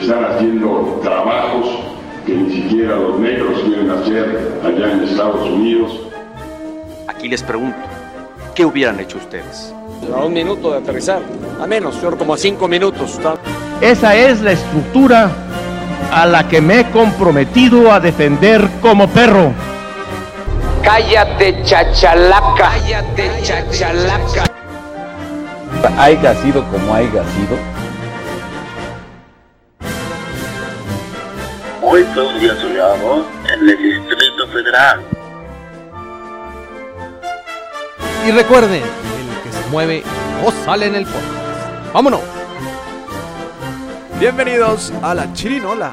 [0.00, 1.66] están haciendo trabajos
[2.26, 5.92] que ni siquiera los negros quieren hacer allá en Estados Unidos.
[7.08, 7.78] Aquí les pregunto,
[8.54, 9.74] ¿qué hubieran hecho ustedes?
[10.14, 11.20] A un minuto de aterrizar,
[11.60, 13.18] a menos, señor, como a cinco minutos.
[13.80, 15.30] Esa es la estructura
[16.12, 19.52] a la que me he comprometido a defender como perro.
[20.82, 22.54] Cállate, chachalaca.
[22.56, 24.44] Cállate, chachalaca.
[25.98, 27.79] Haiga sido como haya sido.
[32.04, 35.00] Fue un día soleado en el Distrito Federal.
[38.26, 40.02] Y recuerden, el que se mueve
[40.42, 41.92] no sale en el podcast.
[41.92, 42.20] ¡Vámonos!
[44.18, 45.92] Bienvenidos a la Chirinola.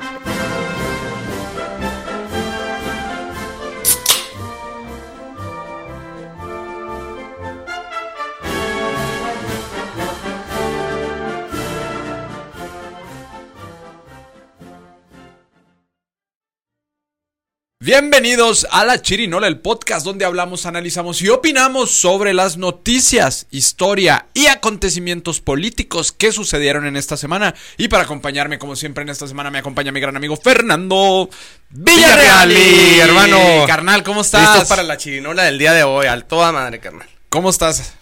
[17.88, 24.28] Bienvenidos a La Chirinola, el podcast donde hablamos, analizamos y opinamos sobre las noticias, historia
[24.34, 27.56] y acontecimientos políticos que sucedieron en esta semana.
[27.78, 31.30] Y para acompañarme, como siempre, en esta semana me acompaña mi gran amigo Fernando
[31.70, 32.50] Villarreal.
[32.50, 33.66] Villarreal, hermano.
[33.66, 34.58] Carnal, ¿cómo estás?
[34.58, 37.08] Listo para la chirinola del día de hoy, al toda madre, carnal.
[37.30, 37.94] ¿Cómo estás?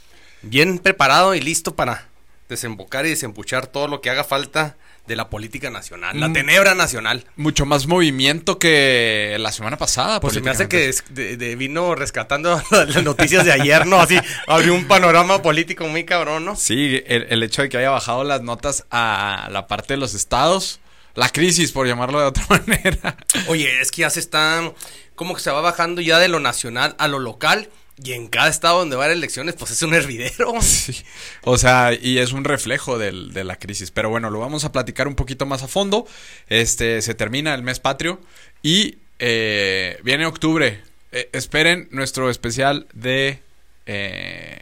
[0.42, 2.08] Bien preparado y listo para
[2.50, 6.34] desembocar y desempuchar todo lo que haga falta de la política nacional, la Mm.
[6.34, 7.26] tenebra nacional.
[7.36, 10.20] Mucho más movimiento que la semana pasada.
[10.20, 14.00] Pues se me hace que es- de- de- vino rescatando las noticias de ayer, ¿no?
[14.00, 16.56] Así abrió un panorama político muy cabrón, ¿no?
[16.56, 20.14] Sí, el, el hecho de que haya bajado las notas a la parte de los
[20.16, 20.80] estados,
[21.14, 23.18] la crisis, por llamarlo de otra manera.
[23.48, 24.72] Oye, es que ya se está,
[25.16, 27.70] como que se va bajando ya de lo nacional a lo local.
[28.04, 30.54] Y en cada estado donde va a haber elecciones, pues es un hervidero.
[30.62, 31.04] Sí.
[31.44, 33.90] O sea, y es un reflejo del- de la crisis.
[33.92, 36.06] Pero bueno, lo vamos a platicar un poquito más a fondo.
[36.50, 38.20] Este, se termina el mes patrio
[38.62, 40.82] y eh, viene octubre.
[41.14, 43.40] Eh, esperen nuestro especial de
[43.86, 44.62] eh,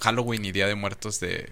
[0.00, 1.50] Halloween y Día de Muertos de...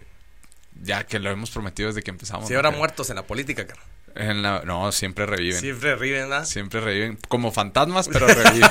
[0.80, 2.50] Ya que lo hemos prometido desde que empezamos.
[2.50, 3.84] Habrá Que- muertos en la política, carnal.
[4.14, 5.60] En la- no, siempre reviven.
[5.60, 6.44] Siempre ríen, ¿verdad?
[6.44, 7.18] Siempre reviven.
[7.28, 8.68] Como fantasmas, pero reviven.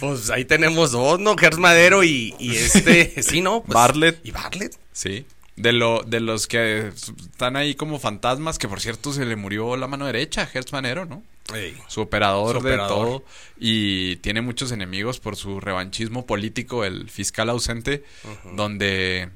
[0.00, 1.36] Pues ahí tenemos dos, ¿no?
[1.36, 3.62] Gers Madero y, y este, sí, ¿no?
[3.62, 4.20] Pues, Bartlett.
[4.24, 4.76] Y Bartlett.
[4.92, 5.26] Sí.
[5.56, 9.76] De, lo, de los que están ahí como fantasmas, que por cierto se le murió
[9.76, 11.22] la mano derecha a Hertz Manero, ¿no?
[11.88, 12.88] Su operador, Su de operador.
[13.06, 13.24] todo.
[13.58, 18.04] Y tiene muchos enemigos por su revanchismo político, el fiscal ausente,
[18.52, 19.28] donde,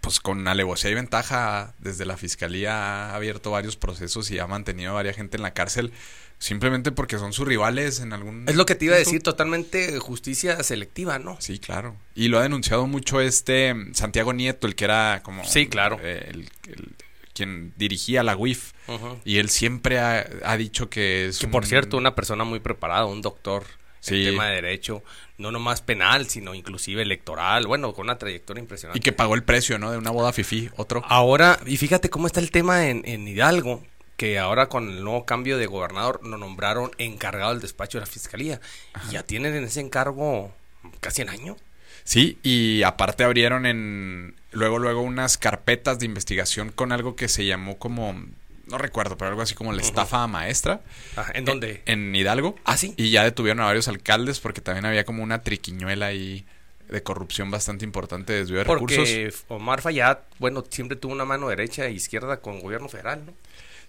[0.00, 4.90] pues con alevosía y ventaja, desde la fiscalía ha abierto varios procesos y ha mantenido
[4.92, 5.92] a varias gente en la cárcel,
[6.38, 8.44] simplemente porque son sus rivales en algún...
[8.48, 11.36] Es lo que te iba a decir, totalmente justicia selectiva, ¿no?
[11.40, 11.96] Sí, claro.
[12.14, 15.44] Y lo ha denunciado mucho este Santiago Nieto, el que era como...
[15.44, 16.00] Sí, claro.
[16.02, 16.94] el, el-
[17.32, 18.72] quien dirigía la UIF.
[19.24, 22.58] Y él siempre ha, ha dicho que es Que un- por cierto, una persona muy
[22.60, 23.64] preparada, un doctor
[24.00, 24.26] Sí.
[24.26, 25.02] en tema de derecho,
[25.36, 28.98] no nomás penal, sino inclusive electoral, bueno, con una trayectoria impresionante.
[28.98, 29.90] Y que pagó el precio, ¿no?
[29.92, 31.02] De una boda fifí, otro.
[31.06, 33.82] Ahora, y fíjate cómo está el tema en, en Hidalgo,
[34.16, 38.10] que ahora con el nuevo cambio de gobernador lo nombraron encargado del despacho de la
[38.10, 38.60] fiscalía.
[39.08, 40.52] Y ya tienen en ese encargo
[41.00, 41.56] casi un año.
[42.04, 44.34] Sí, y aparte abrieron en...
[44.52, 48.14] Luego, luego unas carpetas de investigación con algo que se llamó como...
[48.70, 50.80] No recuerdo, pero algo así como la estafa maestra.
[51.16, 51.82] Ajá, ¿En dónde?
[51.86, 52.56] En Hidalgo.
[52.64, 52.94] Ah, sí.
[52.96, 56.46] Y ya detuvieron a varios alcaldes porque también había como una triquiñuela ahí
[56.88, 58.98] de corrupción bastante importante de desvío de recursos.
[58.98, 63.32] Porque Omar Fayad, bueno, siempre tuvo una mano derecha e izquierda con gobierno federal, ¿no?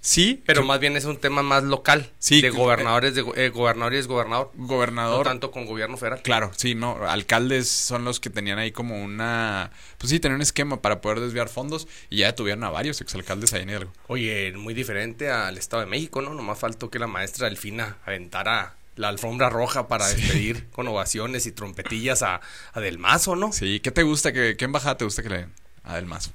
[0.03, 2.09] Sí, Pero que- más bien es un tema más local.
[2.17, 4.51] Sí, De que- gobernadores, de eh, gobernador y exgobernador.
[4.55, 5.23] No gobernador.
[5.25, 6.21] tanto con gobierno federal.
[6.23, 9.69] Claro, sí, no, alcaldes son los que tenían ahí como una,
[9.99, 13.53] pues sí, tenían un esquema para poder desviar fondos y ya detuvieron a varios exalcaldes
[13.53, 13.93] ahí en Hidalgo.
[14.07, 16.33] Oye, muy diferente al Estado de México, ¿no?
[16.33, 21.51] Nomás faltó que la maestra Delfina aventara la alfombra roja para despedir con ovaciones y
[21.51, 22.41] trompetillas a,
[22.73, 23.51] a Del Mazo, ¿no?
[23.53, 24.33] Sí, ¿qué te gusta?
[24.33, 25.53] que ¿Qué embajada te gusta que le den
[25.83, 26.31] a Del Mazo?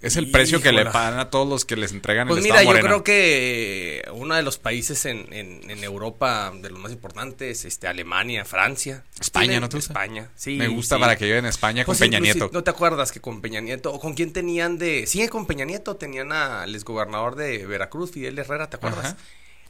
[0.00, 2.56] Es el precio que le pagan a todos los que les entregan Pues el mira,
[2.60, 2.88] Estado yo Morena.
[2.88, 7.88] creo que uno de los países en, en, en Europa de los más importantes, este,
[7.88, 9.02] Alemania, Francia.
[9.20, 9.92] España, ¿no te gusta?
[9.92, 10.56] España, sí.
[10.56, 11.00] Me gusta sí.
[11.00, 12.48] para que lleven a España con Pues Peña Nieto.
[12.52, 15.06] ¿No te acuerdas que con Peña Nieto, o con quién tenían de...
[15.08, 19.04] Sí, con Peña Nieto tenían al exgobernador de Veracruz, Fidel Herrera, ¿te acuerdas?
[19.04, 19.16] Ajá.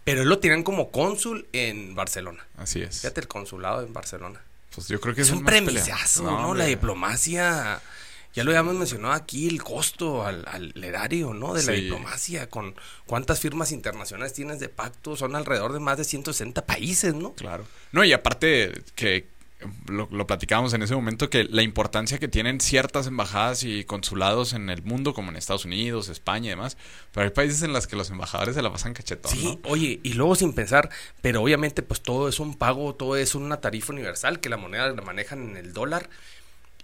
[0.05, 2.47] Pero él lo tenían como cónsul en Barcelona.
[2.57, 3.01] Así es.
[3.01, 4.41] Fíjate el consulado en Barcelona.
[4.75, 6.55] Pues yo creo que Es es, un premisazo, ¿no?
[6.55, 7.81] La diplomacia.
[8.39, 11.55] Ya lo habíamos mencionado aquí, el costo al, al erario, ¿no?
[11.55, 11.83] De la Sí.
[11.83, 12.49] diplomacia.
[12.49, 12.75] Con
[13.07, 15.17] cuántas firmas internacionales tienes de pacto.
[15.17, 17.33] Son alrededor de más de 160 países, ¿no?
[17.35, 17.65] Claro.
[17.93, 19.27] No, y aparte que
[19.89, 24.53] lo, lo platicábamos en ese momento, que la importancia que tienen ciertas embajadas y consulados
[24.53, 26.77] en el mundo, como en Estados Unidos, España y demás,
[27.13, 29.69] pero hay países en los que los embajadores se la pasan cachetón, Sí, ¿no?
[29.69, 30.91] oye, y luego sin pensar,
[31.23, 34.91] pero obviamente pues todo es un pago, todo es una tarifa universal, que la moneda
[34.91, 36.09] la manejan en el dólar.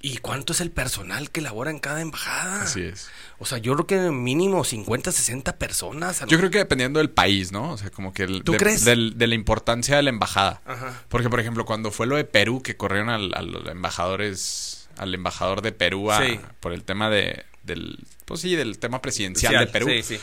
[0.07, 2.63] ¿Y cuánto es el personal que labora en cada embajada?
[2.65, 3.09] Así es.
[3.39, 6.23] O sea, yo creo que mínimo 50, 60 personas.
[6.29, 7.73] Yo creo que dependiendo del país, ¿no?
[7.73, 8.25] O sea, como que...
[8.25, 8.85] el- ¿Tú de, crees?
[8.85, 10.61] del- de la importancia de la embajada.
[10.67, 11.03] Ajá.
[11.09, 15.15] Porque, por ejemplo, cuando fue lo de Perú, que corrieron al, a los embajadores, al
[15.15, 16.39] embajador de Perú a- Sí.
[16.61, 19.87] por el tema de, del, pues sí, del tema presidencial Social, de Perú.
[19.89, 20.21] Sí, sí.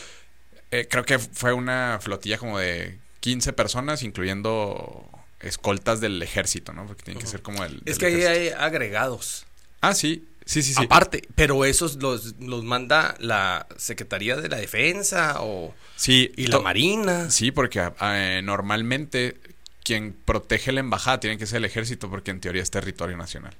[0.70, 5.08] Eh, creo que fue una flotilla como de 15 personas, incluyendo
[5.40, 6.86] escoltas del ejército, ¿no?
[6.86, 7.82] Porque tienen que ser como el...
[7.84, 9.44] Es que ahí hay agregados.
[9.82, 10.24] Ah, sí.
[10.44, 10.82] Sí, sí, sí.
[10.84, 16.32] Aparte, pero esos los, los manda la Secretaría de la Defensa o Sí.
[16.36, 17.30] y la Marina.
[17.30, 19.36] Sí, porque eh, normalmente
[19.84, 23.54] quien protege la embajada tiene que ser el ejército porque en teoría es territorio nacional.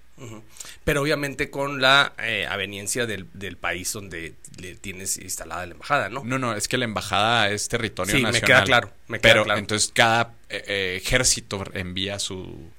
[0.84, 6.08] Pero obviamente con la eh, aveniencia del, del país donde le tienes instalada la embajada,
[6.08, 6.22] ¿no?
[6.24, 8.46] No, no, es que la embajada es territorio Sí, me nacional.
[8.46, 9.58] queda claro, me queda pero claro.
[9.60, 12.70] entonces cada eh, eh, ejército envía su,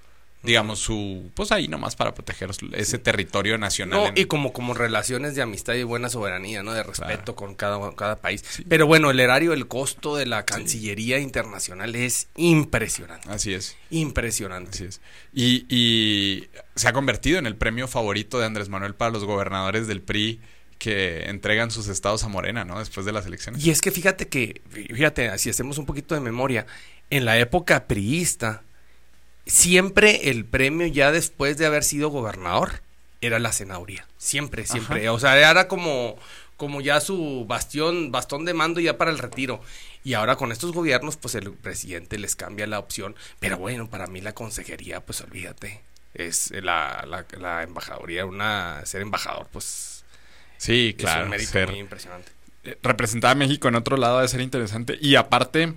[0.44, 4.00] digamos, su, pues ahí nomás para proteger ese territorio nacional.
[4.00, 6.74] No, en- y como, como relaciones de amistad y buena soberanía, ¿no?
[6.74, 7.36] De respeto Claro.
[7.36, 8.44] con cada, cada país.
[8.68, 13.30] Pero bueno, el erario, el costo de la Cancillería Internacional es impresionante.
[13.32, 14.70] Así es, Impresionante.
[14.72, 15.02] así es.
[15.34, 19.88] Y, y se ha convertido en el premio favorito de Andrés Manuel para los gobernadores
[19.88, 20.42] del PRI
[20.78, 22.80] que entregan sus estados a Morena, ¿no?
[22.80, 23.66] Después de las elecciones.
[23.66, 26.66] Y es que fíjate que, fíjate, si hacemos un poquito de memoria,
[27.10, 28.64] en la época priista,
[29.46, 32.82] siempre el premio ya después de haber sido gobernador
[33.22, 34.08] era la senaduría.
[34.18, 35.08] Siempre, siempre.
[35.10, 36.18] O sea, era como,
[36.58, 39.62] como ya su bastión, bastón de mando ya para el retiro.
[40.04, 43.16] Y ahora con estos gobiernos, pues el presidente les cambia la opción.
[43.40, 45.82] Pero bueno, para mí la consejería, pues olvídate.
[46.14, 47.66] Es la, la,
[48.26, 50.04] una, ser embajador, pues
[50.58, 51.24] Sí, es claro.
[51.26, 52.32] un mérito ser- muy impresionante.
[52.82, 54.98] representar a México en otro lado debe ser interesante.
[55.02, 55.74] Y aparte,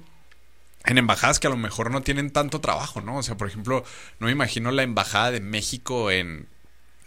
[0.87, 3.17] en embajadas que a lo mejor no tienen tanto trabajo, ¿no?
[3.19, 3.85] O sea, por ejemplo,
[4.21, 6.47] no me imagino la embajada de México en,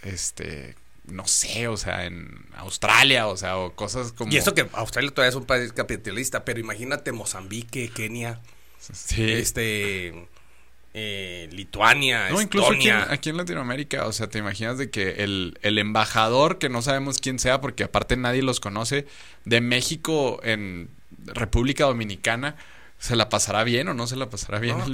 [0.04, 4.32] este, no sé, o sea, en Australia, o sea, o cosas como...
[4.32, 8.40] Y eso que Australia todavía es un país capitalista, pero imagínate Mozambique, Kenia,
[8.80, 9.32] Sí.
[9.32, 10.28] este,
[10.94, 13.14] eh, Lituania, No, incluso aquí en, Estonia.
[13.14, 17.20] aquí en Latinoamérica, o sea, te imaginas de que el, el embajador, que no sabemos
[17.20, 19.06] quién sea, porque aparte nadie los conoce,
[19.46, 20.90] de México en
[21.26, 22.56] República Dominicana,
[23.00, 24.78] ¿se la pasará bien o no se la pasará bien?
[24.78, 24.86] No,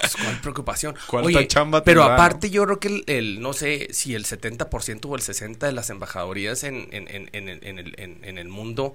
[0.00, 0.96] Pues, ¿Cuál preocupación?
[1.06, 5.04] ¿Cuánta chamba pero tendrá, aparte yo creo que el, el- no sé si el 70%
[5.06, 8.38] o el 60% de las embajadorías en, en, en, en, el- en el, en, en
[8.38, 8.94] el mundo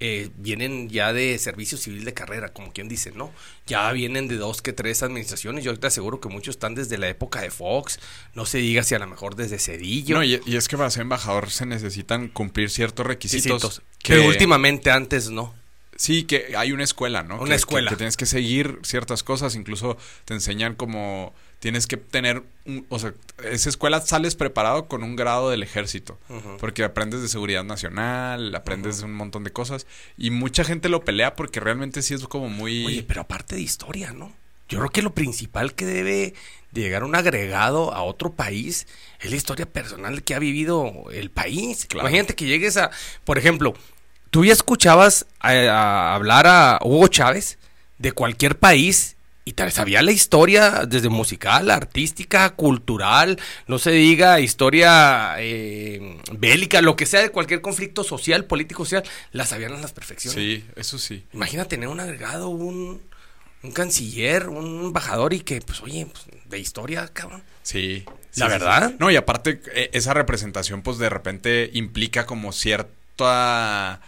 [0.00, 3.30] eh, vienen ya de servicio civil de carrera, como quien dice, ¿no?
[3.66, 5.64] Ya vienen de dos que tres administraciones.
[5.64, 8.00] Yo te aseguro que muchos están desde la época de Fox,
[8.34, 10.16] no se diga si a lo mejor desde Cedillo.
[10.16, 13.62] No, y, y es que para ser embajador se necesitan cumplir ciertos requisitos.
[13.62, 13.82] requisitos.
[14.02, 15.54] que- últimamente antes no.
[15.96, 17.36] Sí, que hay una escuela, ¿no?
[17.36, 17.88] Una Que- escuela.
[17.90, 22.84] Que, que tienes que seguir ciertas cosas, incluso te enseñan como tienes que tener, un,
[22.90, 26.18] o sea, esa escuela sales preparado con un grado del ejército,
[26.60, 29.86] porque aprendes de seguridad nacional, aprendes de un montón de cosas
[30.18, 32.84] y mucha gente lo pelea porque realmente sí es como muy...
[32.84, 34.30] Oye, pero aparte de historia, ¿no?
[34.68, 36.34] Yo creo que lo principal que debe
[36.72, 38.86] de llegar un agregado a otro país
[39.20, 41.86] es la historia personal que ha vivido el país.
[41.86, 42.08] Claro.
[42.08, 42.90] Imagínate que llegues a,
[43.24, 43.74] por ejemplo,
[44.34, 47.56] tú ya escuchabas a, a hablar a Hugo Chávez
[47.98, 49.14] de cualquier país
[49.44, 53.38] y te sabía la historia desde musical, artística, cultural,
[53.68, 59.04] no se diga historia eh, bélica, lo que sea de cualquier conflicto social, político, social,
[59.30, 60.34] la sabían a las perfecciones.
[60.34, 61.22] Sí, eso sí.
[61.32, 63.02] Imagina tener un agregado, un,
[63.62, 67.44] un canciller, un embajador y que, pues, oye, pues, de historia, cabrón.
[67.62, 68.04] Sí.
[68.34, 68.88] ¿La sí, verdad?
[68.88, 68.96] sí.
[68.98, 74.00] No, y aparte, eh, esa representación, pues de repente implica como cierta.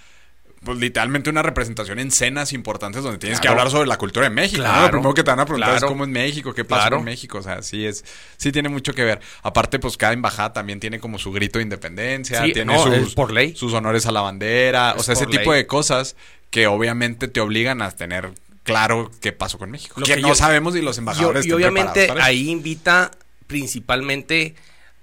[0.66, 4.34] Pues literalmente una representación en cenas importantes donde tienes que hablar sobre la cultura de
[4.34, 4.62] México.
[4.62, 5.86] Lo primero que te van a preguntar Claro.
[5.86, 7.38] es cómo es México, qué pasa con México.
[7.38, 8.04] O sea, sí es,
[8.36, 9.20] sí tiene mucho que ver.
[9.42, 13.14] Aparte, pues cada embajada también tiene como su grito de independencia, Sí, tiene no, sus,
[13.14, 13.54] por ley.
[13.54, 14.94] sus honores a la bandera.
[14.98, 16.16] o sea, ese tipo de cosas
[16.50, 18.32] que obviamente te obligan a tener
[18.64, 20.00] claro qué pasó con México.
[20.00, 23.12] Lo que, que no yo- sabemos y los Y, embajadores y estén obviamente ahí invita
[23.46, 24.54] principalmente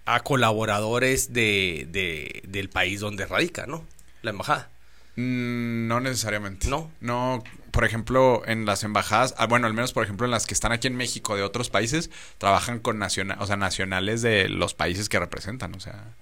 [0.06, 3.86] a colaboradores de, de- del país donde radica, ¿no?
[4.22, 4.70] La embajada.
[5.16, 6.68] Mm, No necesariamente.
[6.68, 6.92] ¿No?
[7.02, 10.54] No, por ejemplo, en las embajadas, ah, bueno, al menos por ejemplo en las que
[10.54, 15.10] están aquí en México de otros países, trabajan con o sea, nacionales de los países
[15.10, 16.16] que representan, o sea.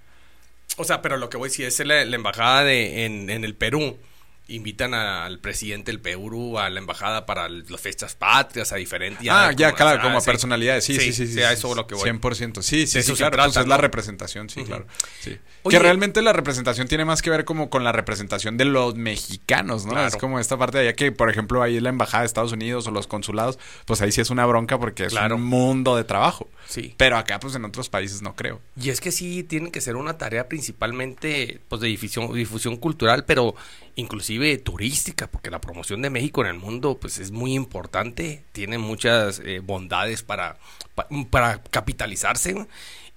[0.77, 3.43] O sea, pero lo que voy a decir es la, la embajada de, en, en
[3.43, 3.97] el Perú
[4.51, 8.75] invitan a- al presidente del Perú a la embajada para el- las fechas patrias, a
[8.75, 9.27] diferentes.
[9.29, 10.25] ah, ya, claro, como a sí.
[10.25, 10.83] personalidades.
[10.85, 11.27] Sí, sí, sí.
[11.27, 12.03] sí, a eso es lo que voy.
[12.03, 12.61] 100%.
[12.61, 13.31] Sí, sí, sí, claro.
[13.31, 14.85] trata, pues es la representación, sí, claro.
[15.19, 15.37] Sí.
[15.63, 18.95] Oye- que realmente la representación tiene más que ver como con la representación de los
[18.95, 19.91] mexicanos, ¿no?
[19.91, 20.07] Claro.
[20.07, 22.87] Es como esta parte de allá que, por ejemplo, ahí la embajada de Estados Unidos
[22.87, 25.35] o los consulados, pues ahí sí es una bronca porque es Claro.
[25.35, 26.49] un mundo de trabajo.
[26.71, 26.95] Sí.
[26.95, 28.61] Pero acá, pues en otros países no creo.
[28.81, 33.25] Y es que sí tiene que ser una tarea principalmente pues de difusión, difusión cultural,
[33.25, 33.55] pero
[33.95, 38.77] inclusive turística, porque la promoción de México en el mundo pues es muy importante, tiene
[38.77, 40.57] muchas eh, bondades para,
[40.95, 42.65] pa- para capitalizarse.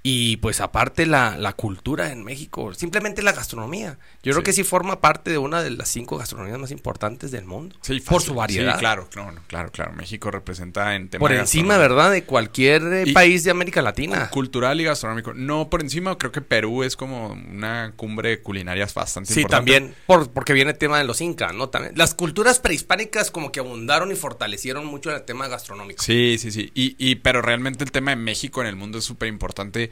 [0.07, 3.99] Y pues aparte la, la cultura en México, simplemente la gastronomía.
[4.23, 4.43] Yo creo Sí.
[4.43, 7.75] que sí forma parte de una de las cinco gastronomías más importantes del mundo.
[7.81, 8.75] Sí, por su variedad.
[8.75, 9.95] Sí, claro, no, claro, claro.
[9.95, 11.79] México representa en tema Por encima.
[11.79, 12.11] ¿verdad?
[12.11, 14.29] De cualquier eh, Y- país de América Latina.
[14.29, 15.33] Cultural y gastronómico.
[15.33, 19.73] No por encima, creo que Perú es como una cumbre culinaria bastante Sí, importante.
[19.73, 21.71] también, por, porque viene el tema de los incas, ¿no?
[21.71, 21.95] También.
[21.97, 26.03] Las culturas prehispánicas como que abundaron y fortalecieron mucho el tema gastronómico.
[26.03, 26.71] Sí, sí, sí.
[26.75, 29.91] Y, y, pero realmente el tema de México en el mundo es súper importante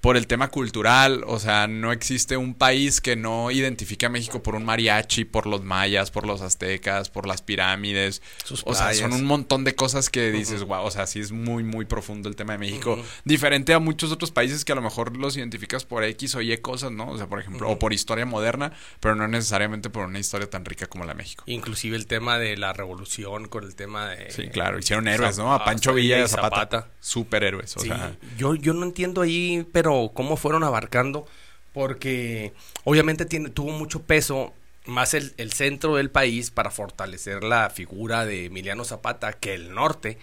[0.00, 1.24] por el tema cultural.
[1.26, 5.46] O sea, no existe un país que no identifique a México por un mariachi, por
[5.46, 8.22] los mayas, por los aztecas, por las pirámides.
[8.44, 11.32] Sus o sea, son un montón de cosas que dices, wow, o sea, sí es
[11.32, 12.98] muy, muy profundo el tema de México.
[13.24, 16.56] Diferente a muchos otros países que a lo mejor los identificas por X o Y
[16.58, 17.10] cosas, ¿no?
[17.10, 20.64] O sea, por ejemplo, o por historia moderna, pero no necesariamente por una historia tan
[20.64, 21.44] rica como la de México.
[21.46, 24.30] Inclusive el tema de la revolución con el tema de...
[24.30, 25.52] Sí, claro, hicieron héroes, ¿no?
[25.52, 26.56] A Pancho Villa y a Zapata.
[26.56, 26.90] Zapata.
[27.00, 28.16] Superhéroes, o Sí, sea.
[28.36, 31.26] yo, yo no entiendo ahí, pero cómo fueron abarcando,
[31.72, 32.52] porque
[32.84, 34.52] obviamente tiene, tuvo mucho peso
[34.86, 39.74] más el, el centro del país para fortalecer la figura de Emiliano Zapata que el
[39.74, 40.18] norte,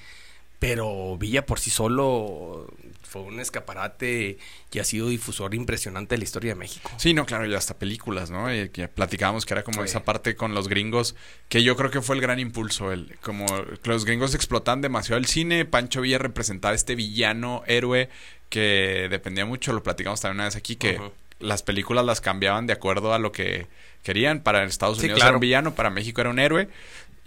[0.57, 2.67] pero Villa por sí solo
[3.03, 4.37] fue un escaparate
[4.71, 6.89] y ha sido difusor impresionante de la historia de México.
[6.97, 8.53] Sí, no, claro, y hasta películas, ¿no?
[8.53, 9.89] Y que platicábamos que era como Sí.
[9.89, 11.15] esa parte con los gringos,
[11.47, 15.17] que yo creo que fue el gran impulso, el, como que los gringos explotan demasiado
[15.19, 18.09] el cine, Pancho Villa representaba este villano héroe
[18.49, 20.99] que dependía mucho, lo platicamos también una vez aquí, que
[21.39, 23.67] las películas las cambiaban de acuerdo a lo que
[24.03, 25.29] querían, para Estados Sí, Unidos claro.
[25.31, 26.69] era un villano, para México era un héroe,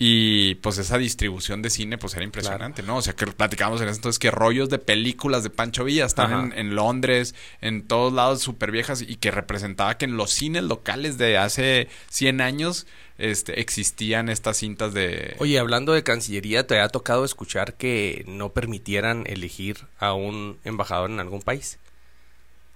[0.01, 2.99] y pues esa distribución de cine pues era impresionante, ¿no?
[2.99, 6.53] O sea, que platicábamos en ese entonces que rollos de películas de Pancho Villa están
[6.57, 11.19] en Londres, en todos lados súper viejas y que representaba que en los cines locales
[11.19, 12.87] de hace 100 años
[13.19, 15.35] este, existían estas cintas de...
[15.41, 21.11] Oye, hablando de Cancillería, ¿te ha tocado escuchar que no permitieran elegir a un embajador
[21.11, 21.81] en algún país?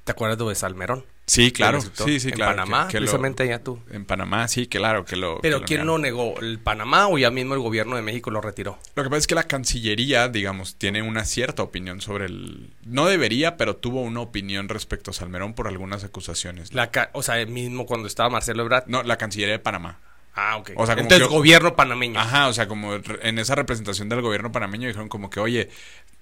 [0.03, 1.05] ¿Te acuerdas de Salmerón?
[1.27, 2.53] Sí, claro, sí, sí, en claro.
[2.57, 3.79] Panamá, que- que lo- precisamente allá tú.
[3.91, 5.41] en Panamá, sí, claro, que lo...
[5.41, 6.03] Pero que ¿quién negaron.
[6.03, 6.41] lo negó?
[6.41, 8.79] ¿El Panamá o ya mismo el gobierno de México lo retiró?
[8.95, 12.71] Lo que pasa es que la Cancillería, digamos, tiene una cierta opinión sobre el...
[12.85, 16.75] No debería, pero tuvo una opinión respecto a Salmerón por algunas acusaciones.
[16.75, 18.85] La ca- o sea, mismo cuando estaba Marcelo Ebrard.
[18.89, 19.99] No, la Cancillería de Panamá.
[20.35, 20.71] Ah, ok.
[20.77, 22.19] O sea, como Entonces, gobierno panameño.
[22.19, 25.69] Ajá, o sea, como en esa representación del gobierno panameño dijeron como que, oye,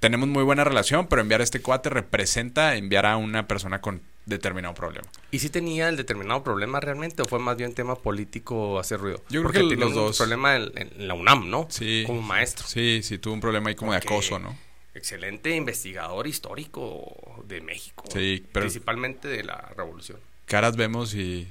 [0.00, 4.02] tenemos muy buena relación, pero enviar a este cuate representa enviar a una persona con
[4.26, 5.08] determinado problema.
[5.30, 9.18] ¿Y si tenía el determinado problema realmente o fue más bien tema político hacer ruido?
[9.30, 10.18] Yo creo Porque que tenía los un dos.
[10.18, 11.66] problema en, en la UNAM, ¿no?
[11.70, 12.04] Sí.
[12.06, 12.66] Como maestro.
[12.66, 14.56] Sí, sí, tuvo un problema ahí como de acoso, ¿no?
[14.94, 18.04] Excelente investigador histórico de México.
[18.12, 20.18] Sí, pero- Principalmente de la revolución.
[20.46, 21.46] Caras vemos y,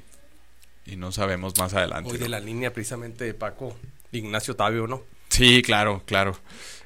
[0.85, 2.11] y no sabemos más adelante.
[2.11, 3.75] Hoy de la línea precisamente de Paco
[4.11, 5.03] Ignacio Tabio, ¿no?
[5.29, 6.35] Sí, claro, claro.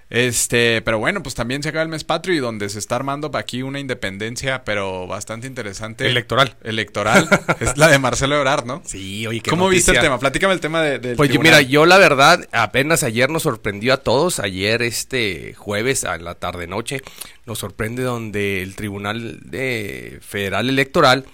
[0.10, 3.32] Este, pero bueno, pues también se acaba el mes patrio y donde se está armando
[3.34, 6.06] aquí una independencia, pero bastante interesante.
[6.06, 6.56] Electoral.
[6.64, 7.28] Electoral.
[7.60, 8.82] es la de Marcelo Ebrard, ¿no?
[8.86, 10.20] Sí, oye, qué ¿Cómo viste el tema?
[10.20, 13.94] Platícame el tema de, del Pues yo, mira, yo la verdad, apenas ayer nos sorprendió
[13.94, 17.02] a todos, ayer este jueves a la tarde noche,
[17.46, 21.26] nos sorprende donde el Tribunal de Federal Electoral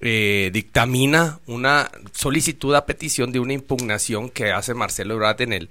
[0.00, 5.68] eh, dictamina una solicitud a petición de una impugnación que hace Marcelo Ebrard en el,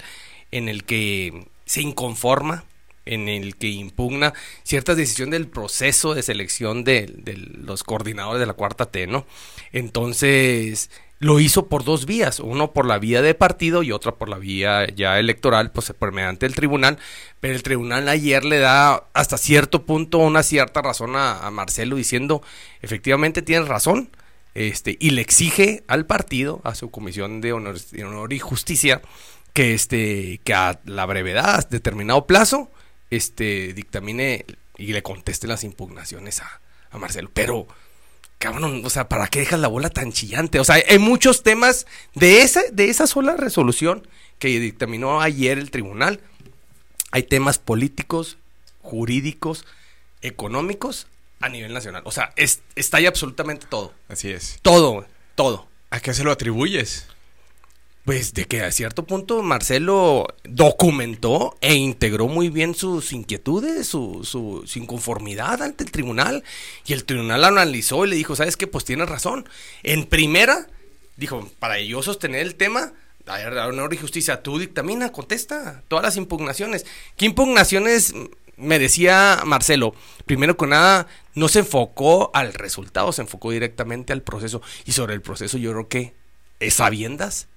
[0.52, 2.66] en el que se inconforma
[3.08, 4.34] en el que impugna
[4.64, 7.14] ciertas decisiones del proceso de selección de,
[7.64, 9.26] los coordinadores de la cuarta T, ¿no?
[9.72, 14.30] Entonces, lo hizo por dos vías, uno por la vía de partido y otra por
[14.30, 17.00] la vía ya electoral, pues por mediante el tribunal,
[17.40, 22.42] pero el tribunal ayer le da hasta cierto punto una cierta razón a, Marcelo diciendo,
[22.82, 24.10] efectivamente tienes razón,
[24.54, 29.02] este, y le exige al partido, a su comisión de honor y justicia,
[29.58, 32.70] que este, que a la brevedad, determinado plazo,
[33.10, 34.46] este, dictamine
[34.78, 36.62] y le conteste las impugnaciones a,
[36.92, 37.32] a Marcelo.
[37.34, 37.66] Pero,
[38.38, 40.60] cabrón, o sea, ¿para qué dejas la bola tan chillante?
[40.60, 45.72] O sea, hay muchos temas de esa, de esa sola resolución que dictaminó ayer el
[45.72, 46.20] tribunal.
[47.10, 48.38] Hay temas políticos,
[48.84, 49.66] jurídicos,
[50.22, 51.08] económicos
[51.40, 52.04] a nivel nacional.
[52.06, 53.92] O sea, es, está ahí absolutamente todo.
[54.08, 54.60] Así es.
[54.62, 55.68] Todo, todo.
[55.90, 57.08] ¿A qué se lo atribuyes?
[58.08, 64.22] Pues de que a cierto punto Marcelo documentó e integró muy bien sus inquietudes, su,
[64.24, 66.46] su, su inconformidad ante el tribunal.
[66.86, 68.66] Y el tribunal lo analizó y le dijo, ¿sabes qué?
[68.66, 69.50] Pues tienes razón.
[69.84, 70.68] En primera,
[71.18, 72.94] dijo, para yo sostener el tema,
[73.26, 76.86] a honor y justicia, tú dictamina, contesta todas las impugnaciones.
[77.18, 78.14] ¿Qué impugnaciones
[78.56, 79.94] me decía Marcelo?
[80.26, 84.62] Primero que nada, no se enfocó al resultado, se enfocó directamente al proceso.
[84.86, 86.14] Y sobre el proceso yo creo que
[86.62, 87.50] es sabiendas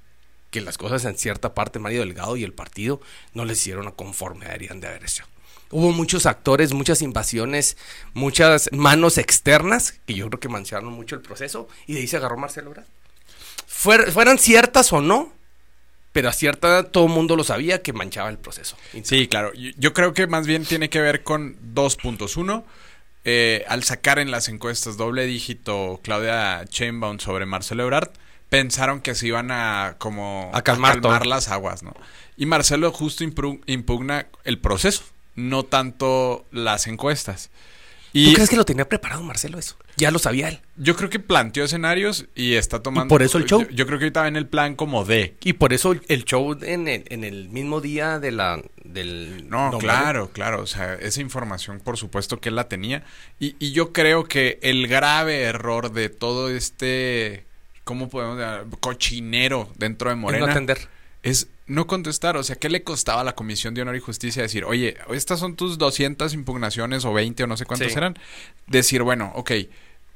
[0.50, 3.00] que las cosas en cierta parte, Mario Delgado y el partido,
[3.34, 5.02] no les hicieron conforme deberían de haber.
[5.72, 7.76] Hubo muchos actores, muchas invasiones,
[8.12, 12.16] muchas manos externas que yo creo que mancharon mucho el proceso y de ahí se
[12.16, 12.86] agarró Marcelo Ebrard.
[13.68, 15.32] Fuer- fueran ciertas o no,
[16.12, 18.76] pero a cierta todo el mundo lo sabía que manchaba el proceso.
[19.04, 19.52] Sí, claro.
[19.54, 22.36] Yo, creo que más bien tiene que ver con dos puntos.
[22.36, 22.64] Uno,
[23.24, 28.10] eh, al sacar en las encuestas doble dígito Claudia Sheinbaum sobre Marcelo Ebrard,
[28.50, 31.94] pensaron que se iban a como A calmar las aguas, ¿no?
[32.36, 35.04] Y Marcelo justo impugna el proceso,
[35.34, 37.50] no tanto las encuestas.
[38.12, 39.76] ¿Tú Y crees que lo tenía preparado Marcelo eso?
[39.96, 40.60] Ya lo sabía él.
[40.76, 43.08] yo creo que planteó escenarios y está tomando...
[43.08, 43.62] por eso el show.
[43.62, 45.36] Yo, yo creo que ahorita en el plan como de...
[45.44, 49.48] Y por eso el show en el, en el mismo día de la, del...
[49.48, 50.62] No, claro, claro.
[50.62, 53.04] O sea, esa información, por supuesto que él la tenía.
[53.38, 57.46] Y, y yo creo que el grave error de todo este,
[57.84, 58.66] ¿cómo podemos llamar?
[58.80, 60.46] Cochinero dentro de Es Morena.
[60.46, 60.88] no atender.
[61.22, 62.36] es no contestar.
[62.36, 65.38] O sea, ¿qué le costaba a la Comisión de Honor y Justicia decir, oye, estas
[65.40, 67.98] son tus 200 impugnaciones o 20 o no sé cuántas Sí.
[67.98, 68.18] eran?
[68.66, 69.52] Decir, bueno, ok,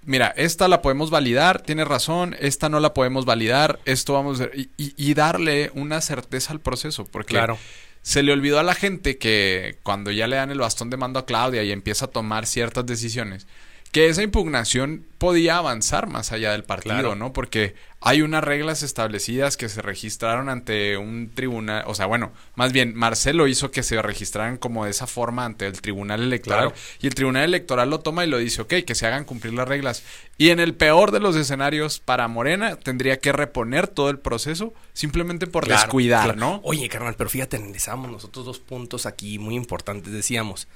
[0.05, 4.45] mira, esta la podemos validar, tienes razón, esta no la podemos validar, esto vamos a...
[4.55, 7.59] Y, y- y darle una certeza al proceso, porque Claro.
[8.03, 11.19] se le olvidó a la gente que cuando ya le dan el bastón de mando
[11.19, 13.47] a Claudia y empieza a tomar ciertas decisiones,
[13.95, 17.15] que esa impugnación podía avanzar más allá del partido, Claro.
[17.15, 17.33] ¿no?
[17.33, 22.73] Porque hay unas reglas establecidas que se registraron ante un tribunal, o sea, bueno, más
[22.73, 26.81] bien Marcelo hizo que se registraran como de esa forma ante el tribunal electoral Claro.
[27.01, 29.69] y el tribunal electoral lo toma y lo dice, ok, que se hagan cumplir las
[29.69, 30.03] reglas.
[30.39, 34.75] Y en el peor de los escenarios para Morena tendría que reponer todo el proceso
[34.93, 36.37] simplemente por Claro, descuidar.
[36.37, 36.61] ¿no?
[36.65, 40.13] Oye, carnal, pero fíjate, analizamos nosotros dos puntos aquí muy importantes.
[40.13, 40.67] Decíamos,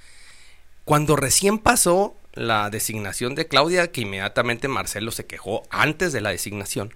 [0.84, 6.30] cuando recién pasó la designación de Claudia, que inmediatamente Marcelo se quejó antes de la
[6.30, 6.94] designación,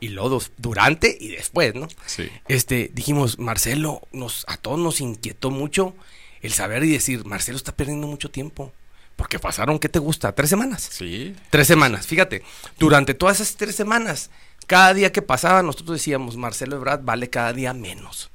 [0.00, 1.88] y luego durante y después, ¿no?
[2.06, 2.30] Sí.
[2.48, 5.94] Este, dijimos, Marcelo, nos, a todos nos inquietó mucho
[6.42, 8.72] el saber y decir, Marcelo está perdiendo mucho tiempo.
[9.16, 10.32] Porque pasaron, ¿qué te gusta?
[10.32, 10.88] ¿Tres semanas?
[10.90, 11.34] Sí.
[11.50, 12.42] Tres semanas, fíjate.
[12.78, 14.30] Durante todas esas tres semanas,
[14.66, 18.30] cada día que pasaba, nosotros decíamos, Marcelo Ebrard vale cada día menos.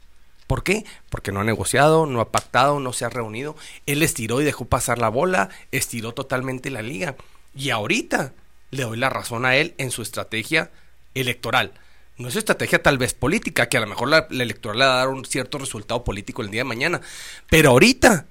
[0.49, 0.83] ¿Por qué?
[1.09, 3.55] Porque no ha negociado, no ha pactado, no se ha reunido.
[3.85, 7.15] Él estiró y dejó pasar la bola, estiró totalmente la liga.
[7.53, 8.33] Y ahorita
[8.71, 10.71] le doy la razón a él en su estrategia
[11.13, 11.73] electoral.
[12.17, 14.97] No es estrategia tal vez política, que a lo mejor la, electoral le va a
[14.97, 16.99] dar un cierto resultado político el día de mañana.
[17.47, 18.25] Pero ahorita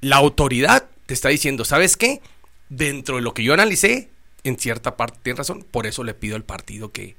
[0.00, 2.22] la autoridad te está diciendo, ¿sabes qué?
[2.70, 4.10] Dentro de lo que yo analicé,
[4.42, 7.14] en cierta parte tienes razón, por eso le pido al partido que,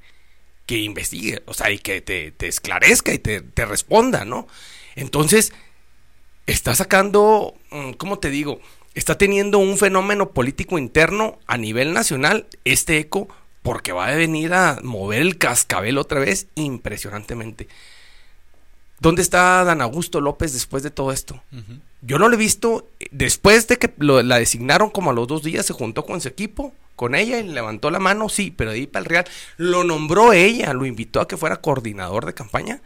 [0.68, 4.46] que investigue, o sea, y que te, te esclarezca y te, te responda, ¿no?
[4.96, 5.54] Entonces,
[6.46, 8.60] está sacando, mm, ¿cómo te digo?
[8.94, 13.28] Está teniendo un fenómeno político interno a nivel nacional, este eco,
[13.62, 17.66] porque va a venir a mover el cascabel otra vez impresionantemente.
[19.00, 21.40] ¿Dónde está Dan Augusto López después de todo esto?
[22.02, 22.88] Yo no lo he visto.
[23.00, 26.20] eh, Después de que lo- la designaron como a los dos días, se juntó con
[26.20, 29.24] su equipo, con ella y levantó la mano, sí, pero de ahí para el Real.
[29.56, 32.80] Lo nombró ella, lo invitó a que fuera coordinador de campaña.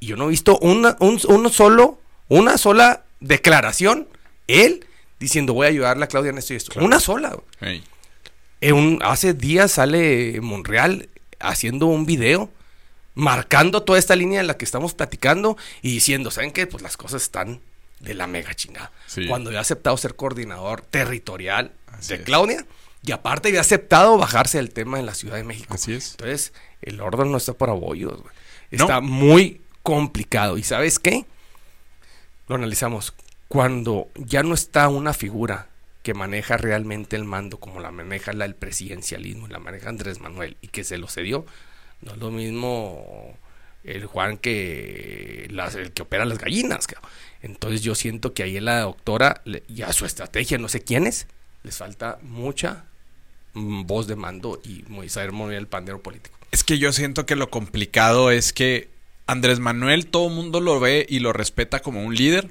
[0.00, 4.08] Y yo no he visto una, un, uno solo, una sola declaración,
[4.48, 4.84] él
[5.20, 6.80] diciendo voy a ayudarle a Claudia en esto y esto.
[6.80, 7.36] Una sola.
[7.60, 7.84] Ey.
[8.62, 12.50] En un- hace días sale Monreal haciendo un video
[13.14, 16.66] marcando toda esta línea en la que estamos platicando y diciendo, ¿saben qué?
[16.66, 17.60] Pues las cosas están
[18.00, 18.92] de la mega chingada.
[19.06, 19.26] Sí.
[19.26, 22.22] Cuando había aceptado ser coordinador territorial Así de es.
[22.22, 22.66] Claudia
[23.02, 25.74] y aparte había aceptado bajarse del tema en la Ciudad de México.
[25.74, 26.12] Así es.
[26.12, 28.34] Entonces, el orden no está por abollos, güey.
[28.72, 28.84] No.
[28.84, 30.58] Está muy complicado.
[30.58, 31.24] ¿Y sabes qué?
[32.46, 33.14] Lo analizamos.
[33.48, 35.68] Cuando ya no está una figura
[36.02, 40.56] que maneja realmente el mando como la maneja la, el presidencialismo, la maneja Andrés Manuel
[40.60, 41.44] y que se lo cedió,
[42.02, 43.36] no es lo mismo
[43.84, 46.86] el Juan que las- el que opera las gallinas.
[47.42, 51.26] Entonces yo siento que ahí la doctora le- y a su estrategia, no sé quiénes,
[51.62, 52.84] les falta mucha
[53.54, 56.38] mm, voz de mando y saber mover el pandero político.
[56.52, 58.88] Es que yo siento que lo complicado es que
[59.26, 62.48] Andrés Manuel todo el mundo lo ve y lo respeta como un líder.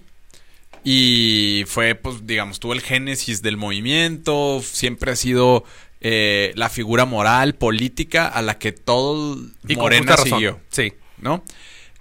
[0.84, 5.64] Y fue, pues, digamos, tuvo el génesis del movimiento, siempre ha sido
[6.02, 10.60] eh, la figura moral, política, a la que todo Y Morena siguió.
[10.70, 10.94] Sí.
[11.22, 11.44] ¿no?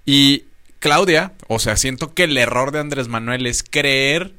[0.05, 0.45] Y
[0.79, 4.33] Claudia, o sea, siento que el error de Andrés Manuel es creer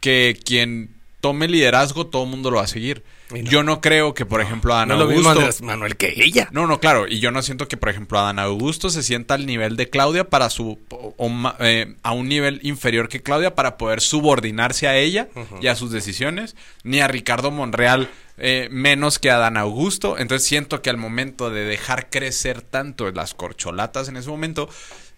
[0.00, 3.02] que quien tome liderazgo todo el mundo lo va a seguir.
[3.30, 3.36] No.
[3.38, 5.64] Yo no creo que, por ejemplo, Adán No es lo mismo Augusto...
[5.64, 6.48] Manuel que ella.
[6.52, 7.06] No, no, claro.
[7.06, 10.24] Y yo no siento que, por ejemplo, Adán Augusto se sienta al nivel de Claudia
[10.30, 10.78] para su.
[10.90, 11.14] o-
[11.60, 15.28] eh, a un nivel inferior que Claudia para poder subordinarse a ella
[15.60, 16.56] y a sus decisiones.
[16.84, 20.16] Ni a Ricardo Monreal eh, menos que a Adán Augusto.
[20.18, 24.68] Entonces siento que al momento de dejar crecer tanto las corcholatas en ese momento,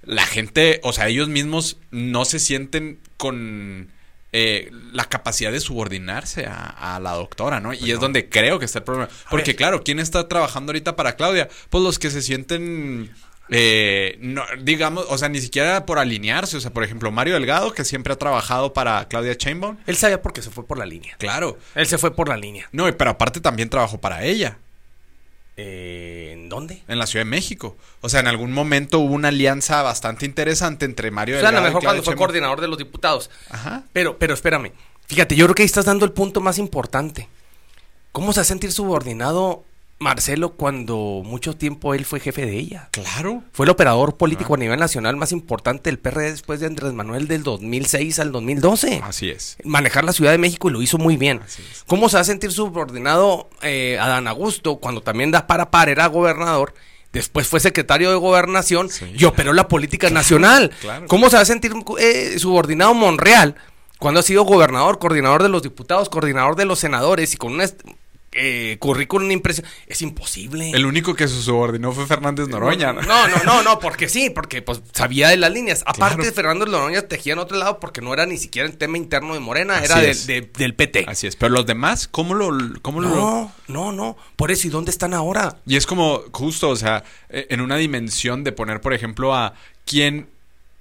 [0.02, 3.88] la gente, o sea, ellos mismos no se sienten con.
[4.32, 7.72] Eh, la capacidad de subordinarse a, a la doctora, ¿no?
[7.72, 9.08] Y es donde creo que está el problema.
[9.28, 11.48] Porque, claro, ¿quién está trabajando ahorita para Claudia?
[11.68, 13.12] Pues los que se sienten,
[13.48, 16.56] eh, no, digamos, o sea, ni siquiera por alinearse.
[16.56, 19.78] O sea, por ejemplo, Mario Delgado, que siempre ha trabajado para Claudia Chainbaum.
[19.86, 21.16] Él sabía porque se fue por la línea.
[21.18, 21.58] Claro.
[21.74, 22.68] Él se fue por la línea.
[22.72, 24.58] No, pero aparte también trabajó para ella,
[25.62, 26.82] Eh, ¿En dónde?
[26.88, 27.76] en la Ciudad de México.
[28.00, 31.52] O sea, en algún momento hubo una alianza bastante interesante entre Mario O sea, a
[31.52, 33.30] Delgado lo mejor cuando fue coordinador de los diputados.
[33.50, 33.84] Ajá.
[33.92, 34.72] Pero, pero espérame.
[35.06, 37.28] Fíjate, yo creo que ahí estás dando el punto más importante.
[38.12, 39.64] ¿Cómo se va a sentir subordinado
[40.10, 42.88] Marcelo cuando mucho tiempo él fue jefe de ella?
[42.90, 43.42] Claro.
[43.52, 47.28] Fue el operador político a nivel nacional más importante del PRD después de Andrés Manuel
[47.28, 49.02] del 2006 al 2012.
[49.04, 49.58] Así es.
[49.62, 51.40] Manejar la Ciudad de México y lo hizo muy bien.
[51.44, 51.84] Así es.
[51.86, 55.90] ¿Cómo se va a sentir subordinado eh, a Dan Augusto cuando también da para par
[55.90, 56.72] era gobernador?
[57.12, 59.04] Después fue secretario de gobernación Sí.
[59.18, 60.70] y operó la política nacional.
[60.80, 61.08] claro.
[61.08, 63.54] ¿Cómo se va a sentir eh, subordinado Monreal
[63.98, 67.60] cuando ha sido gobernador, coordinador de los diputados, coordinador de los senadores y con un
[67.60, 67.82] est-
[68.32, 69.76] eh, currículum impresionante?
[69.86, 70.70] Es imposible.
[70.70, 72.92] El único que se subordinó fue Fernández Noroña.
[72.92, 75.82] No, no, no, no, porque sí, porque pues sabía de las líneas.
[75.86, 76.32] Aparte, Claro.
[76.34, 79.40] Fernando Noroña tejía en otro lado porque no era ni siquiera el tema interno de
[79.40, 81.06] Morena, Así era de- del PT.
[81.08, 81.34] Así es.
[81.36, 82.50] Pero los demás, ¿cómo lo,
[82.82, 84.16] cómo lo, No, no, no.
[84.36, 85.56] Por eso, ¿y dónde están ahora?
[85.66, 89.54] Y es como justo, o sea, eh, en una dimensión de poner, por ejemplo, a
[89.84, 90.28] quién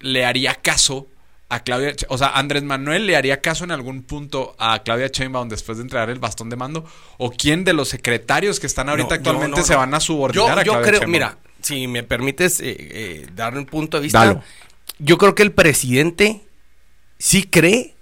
[0.01, 1.07] le haría caso
[1.51, 5.49] a Claudia, o sea, Andrés Manuel le haría caso en algún punto a Claudia Sheinbaum
[5.49, 6.85] después de entregar el bastón de mando,
[7.17, 9.79] o quién de los secretarios que están ahorita No, actualmente no, no, se no.
[9.79, 11.11] van a subordinar Yo, a yo Claudia creo, Sheinbaum?
[11.11, 14.43] mira, si me permites eh, eh, dar un punto de vista, Dalo.
[14.99, 16.41] yo creo que el presidente
[17.17, 17.95] sí cree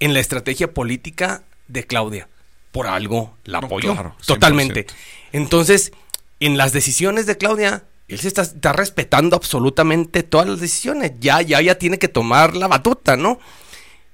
[0.00, 2.28] en la estrategia política de Claudia.
[2.72, 3.92] Por algo la No, apoyó.
[3.94, 4.26] claro, 100%.
[4.26, 4.86] totalmente.
[5.32, 5.92] Entonces,
[6.40, 11.12] en las decisiones de Claudia, él se está, está respetando absolutamente todas las decisiones.
[11.20, 13.38] Ya, ya, ya tiene que tomar la batuta, ¿no?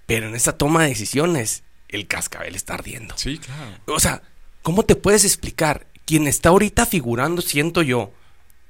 [0.07, 3.15] Pero en esa toma de decisiones, el cascabel está ardiendo.
[3.17, 3.71] Sí, claro.
[3.87, 4.23] O sea,
[4.63, 5.87] ¿cómo te puedes explicar?
[6.05, 8.13] Quien está ahorita figurando, siento yo,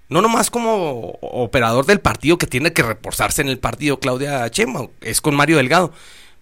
[0.08, 4.88] no nomás como operador del partido que tiene que reforzarse en el partido Claudia Chema,
[5.00, 5.92] es con Mario Delgado,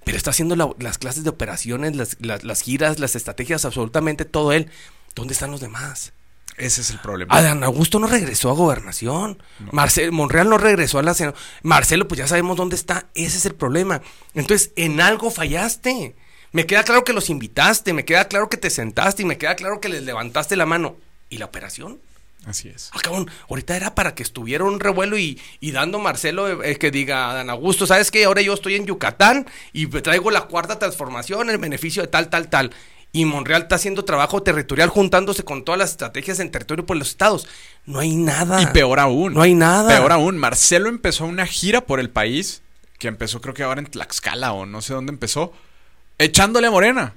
[0.04, 4.24] pero está haciendo la- las clases de operaciones, las, las- las giras, las estrategias, absolutamente
[4.24, 4.68] todo él.
[5.14, 6.12] ¿Dónde están los demás?
[6.56, 7.34] Ese es el problema.
[7.34, 9.42] Adán Augusto no regresó a gobernación.
[9.72, 13.06] Marcelo, Monreal no regresó a la Sena- Marcelo, pues ya sabemos dónde está.
[13.14, 14.02] Ese es el problema.
[14.34, 16.14] Entonces, en algo fallaste.
[16.52, 19.56] Me queda claro que los invitaste, me queda claro que te sentaste y me queda
[19.56, 20.96] claro que les levantaste la mano.
[21.30, 21.98] ¿Y la operación?
[22.44, 22.90] Así es.
[22.92, 26.90] Ah, cabrón, ahorita era para que estuviera un revuelo y, y dando Marcelo eh, que
[26.90, 28.24] diga a Dan Augusto, ¿sabes qué?
[28.24, 32.28] Ahora yo estoy en Yucatán y me traigo la cuarta transformación en beneficio de tal,
[32.28, 32.72] tal, tal.
[33.12, 37.10] Y Monreal está haciendo trabajo territorial juntándose con todas las estrategias en territorio por los
[37.10, 37.46] estados.
[37.84, 38.62] No hay nada.
[38.62, 39.34] Y peor aún.
[39.34, 39.88] No hay nada.
[39.88, 40.38] Peor aún.
[40.38, 42.62] Marcelo empezó una gira por el país,
[42.98, 45.52] que empezó creo que ahora en Tlaxcala o no sé dónde empezó,
[46.18, 47.14] echándole a Morena,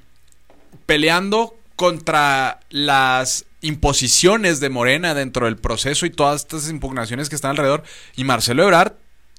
[0.85, 7.51] peleando contra las imposiciones de Morena dentro del proceso y todas estas impugnaciones que están
[7.51, 7.83] alrededor.
[8.17, 8.93] Y Marcelo Ebrard,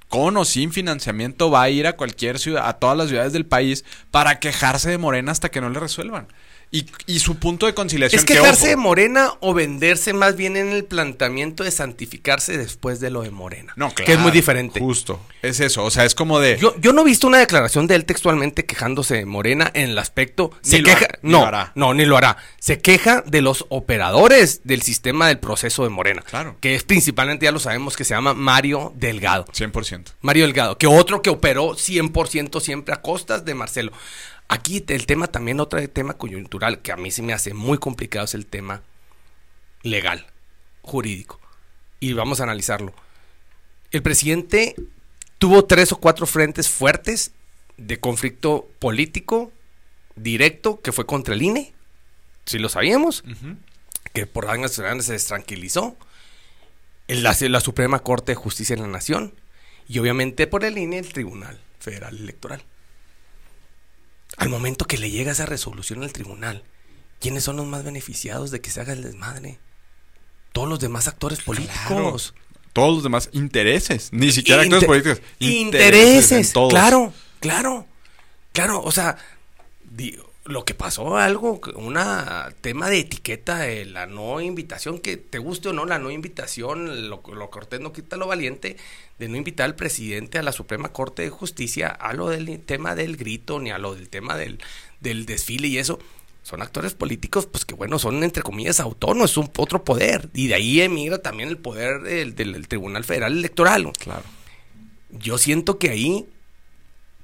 [0.08, 3.46] con o sin financiamiento, va a ir a cualquier ciudad, a todas las ciudades del
[3.46, 6.28] país, para quejarse de Morena hasta que no le resuelvan.
[6.70, 8.18] Y, y su punto de conciliación.
[8.18, 13.11] Es quejarse de Morena o venderse más bien en el planteamiento de santificarse después de
[13.11, 13.72] lo de Morena.
[13.76, 14.07] No, claro.
[14.07, 14.81] Que es muy diferente.
[14.81, 15.20] Justo.
[15.42, 15.85] Es eso.
[15.85, 16.59] O sea, es como de.
[16.59, 19.98] Yo, yo no he visto una declaración de él textualmente quejándose de Morena en el
[19.98, 20.50] aspecto.
[20.64, 21.05] Ni Se queja.
[21.05, 21.72] hará, no, hará.
[21.76, 22.37] no, ni lo hará.
[22.59, 26.22] Se queja de los operadores del sistema del proceso de Morena.
[26.22, 26.57] Claro.
[26.61, 29.44] Que es principalmente, ya lo sabemos, que se llama Mario Delgado.
[29.46, 30.14] 100%.
[30.20, 33.92] Mario Delgado, que otro que operó 100% siempre a costas de Marcelo.
[34.48, 38.24] Aquí el tema también, otro tema coyuntural que a mí se me hace muy complicado
[38.26, 38.82] es el tema
[39.82, 40.26] legal,
[40.82, 41.40] jurídico.
[41.98, 42.94] Y vamos a analizarlo.
[43.90, 44.76] El presidente
[45.38, 47.32] tuvo tres o cuatro frentes fuertes
[47.76, 49.52] de conflicto político
[50.14, 51.72] directo que fue contra el INE.
[52.44, 53.24] Si lo sabíamos,
[54.12, 55.96] que por años se destranquilizó.
[57.09, 59.32] En la, la Suprema Corte de Justicia de la Nación
[59.88, 62.62] y obviamente por el INE el Tribunal Federal Electoral.
[64.37, 66.62] Al momento que le llega esa resolución al tribunal,
[67.20, 69.59] ¿quiénes son los más beneficiados de que se haga el desmadre?
[70.53, 72.35] Todos los demás actores políticos.
[72.72, 74.11] todos los demás intereses.
[74.12, 75.31] Ni siquiera Inter- actores políticos.
[75.38, 76.53] Intereses.
[76.53, 76.70] todos.
[76.70, 77.87] Claro, claro.
[78.53, 79.16] Claro, o sea,
[79.85, 81.98] di- lo que pasó, algo, un
[82.61, 87.09] tema de etiqueta, de la no invitación, que te guste o no la no invitación,
[87.11, 88.76] lo, lo cortés no quita lo valiente,
[89.18, 92.94] de no invitar al presidente a la Suprema Corte de Justicia a lo del tema
[92.94, 94.59] del grito, ni a lo del tema del,
[95.00, 95.98] del desfile y eso.
[96.42, 100.28] Son actores políticos, pues que bueno, son entre comillas autónomos, es un otro poder.
[100.32, 103.90] Y de ahí emigra también el poder del, del- del Tribunal Federal Electoral.
[103.98, 104.22] Claro.
[105.11, 106.28] Yo siento que ahí,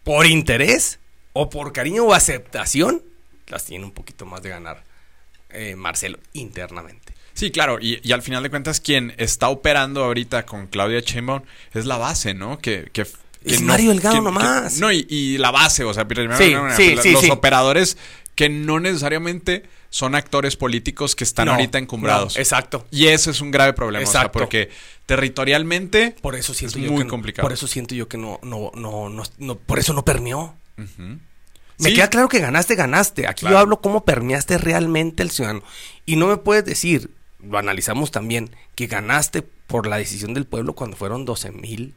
[0.03, 0.99] por interés
[1.35, 3.03] o por cariño o aceptación,
[3.49, 4.85] las tiene un poquito más de ganar
[5.51, 7.13] eh, Marcelo internamente.
[7.35, 11.43] Sí, claro, y, y al final de cuentas quien está operando ahorita con Claudia Sheinbaum
[11.73, 12.59] es la base, ¿no?
[12.59, 14.75] Que, que, que Es Mario Delgado que- nomás.
[14.75, 17.13] que- no, y, y la base, o sea, primero, Sí, no, no, sí, la- sí,
[17.13, 17.31] los sí.
[17.31, 17.97] operadores
[18.35, 22.37] que no necesariamente son actores políticos que están No, ahorita encumbrados.
[22.37, 22.87] no, exacto.
[22.91, 24.39] Y eso es un grave problema, o sea, Exacto.
[24.39, 24.71] porque
[25.07, 27.47] territorialmente Por eso siento es yo muy que no- complicado.
[27.47, 30.55] por eso siento yo que no, no, no, no, no- por eso no permeó.
[31.83, 31.97] Me Sí.
[31.97, 33.27] queda claro que ganaste, ganaste.
[33.27, 33.55] Aquí Claro.
[33.55, 35.63] yo hablo cómo permeaste realmente el ciudadano.
[36.07, 37.11] Y no me puedes decir,
[37.43, 41.95] lo analizamos también, que ganaste por la decisión del pueblo cuando fueron 12 mil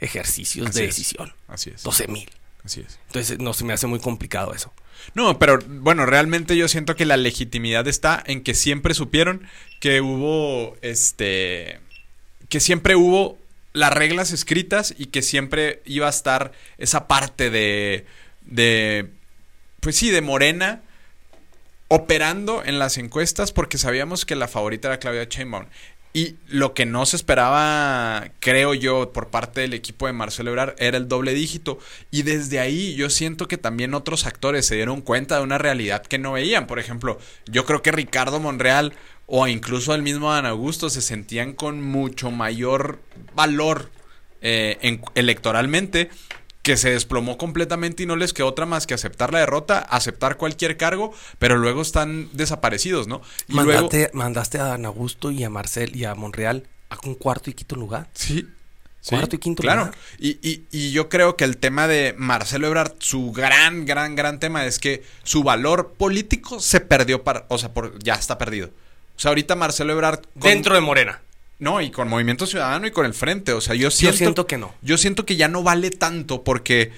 [0.00, 0.96] ejercicios Así de es.
[0.96, 1.32] decisión.
[1.48, 1.82] Así es.
[1.82, 2.30] 12 mil.
[2.64, 2.98] Así es.
[3.08, 4.72] Entonces, no se me hace muy complicado eso.
[5.14, 9.46] No, pero bueno, realmente yo siento que la legitimidad está en que siempre supieron
[9.80, 11.80] que hubo, este,
[12.48, 13.36] que siempre hubo
[13.74, 18.06] las reglas escritas y que siempre iba a estar esa parte de,
[18.42, 19.10] de,
[19.84, 20.82] pues sí, de Morena
[21.88, 25.66] operando en las encuestas porque sabíamos que la favorita era Claudia Sheinbaum.
[26.16, 30.74] Y lo que no se esperaba, creo yo, por parte del equipo de Marcelo Ebrard
[30.78, 31.78] era el doble dígito.
[32.12, 36.02] Y desde ahí yo siento que también otros actores se dieron cuenta de una realidad
[36.06, 36.68] que no veían.
[36.68, 38.92] Por ejemplo, yo creo que Ricardo Monreal
[39.26, 43.00] o incluso el mismo Dan Augusto se sentían con mucho mayor
[43.34, 43.90] valor
[44.40, 46.10] eh, en- electoralmente
[46.64, 50.36] que se desplomó completamente y no les quedó otra más que aceptar la derrota, aceptar
[50.36, 53.20] cualquier cargo, pero luego están desaparecidos, ¿no?
[53.46, 53.70] Y luego...
[53.72, 57.54] Mandaste, mandaste a Dan Augusto y a Marcel y a Monreal a un cuarto y
[57.54, 58.08] quinto lugar.
[58.14, 58.48] Sí.
[59.00, 59.80] sí, Cuarto y quinto Claro.
[59.86, 59.98] lugar.
[60.18, 64.40] Y, y, y yo creo que el tema de Marcelo Ebrard, su gran, gran, gran
[64.40, 67.44] tema es que su valor político se perdió para.
[67.48, 68.70] O sea, por, ya está perdido.
[69.16, 70.20] O sea, ahorita Marcelo Ebrard.
[70.38, 71.20] con- Dentro de Morena.
[71.58, 73.52] No, y con Movimiento Ciudadano y con el Frente.
[73.52, 74.18] O sea, yo Yo siento.
[74.18, 74.74] siento que no.
[74.82, 76.92] Yo siento que ya no vale tanto porque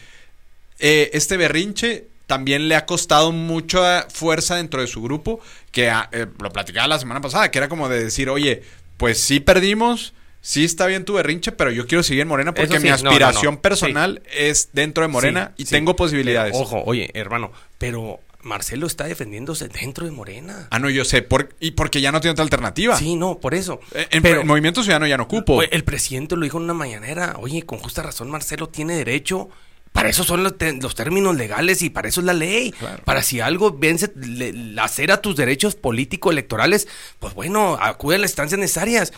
[0.79, 5.41] eh, este berrinche también le ha costado mucha fuerza dentro de su grupo,
[5.71, 8.63] que ah, eh, lo platicaba la semana pasada, que era como de decir, oye,
[8.97, 12.79] pues sí perdimos, sí está bien tu berrinche, pero yo quiero seguir en Morena porque
[12.79, 13.61] sí, mi no, no, aspiración no.
[13.61, 16.53] personal es dentro de Morena Sí, y tengo posibilidades.
[16.57, 20.69] Ojo, oye, hermano, pero Marcelo está defendiéndose dentro de Morena.
[20.71, 22.97] Ah, no, yo sé, por, y porque ya no tiene otra alternativa.
[22.99, 23.81] Sí, no, por eso.
[23.93, 25.63] Eh, En, pero en Movimiento Ciudadano ya no ocupo.
[25.63, 27.37] el presidente lo dijo en una mañanera.
[27.39, 29.49] Oye, con justa razón, Marcelo tiene derecho.
[29.93, 32.73] Para eso son los, los términos legales y para eso es la ley.
[32.73, 33.03] Claro.
[33.05, 36.87] Para si algo vence le- hacer a tus derechos político-electorales,
[37.19, 39.13] pues bueno, acude a las instancias necesarias.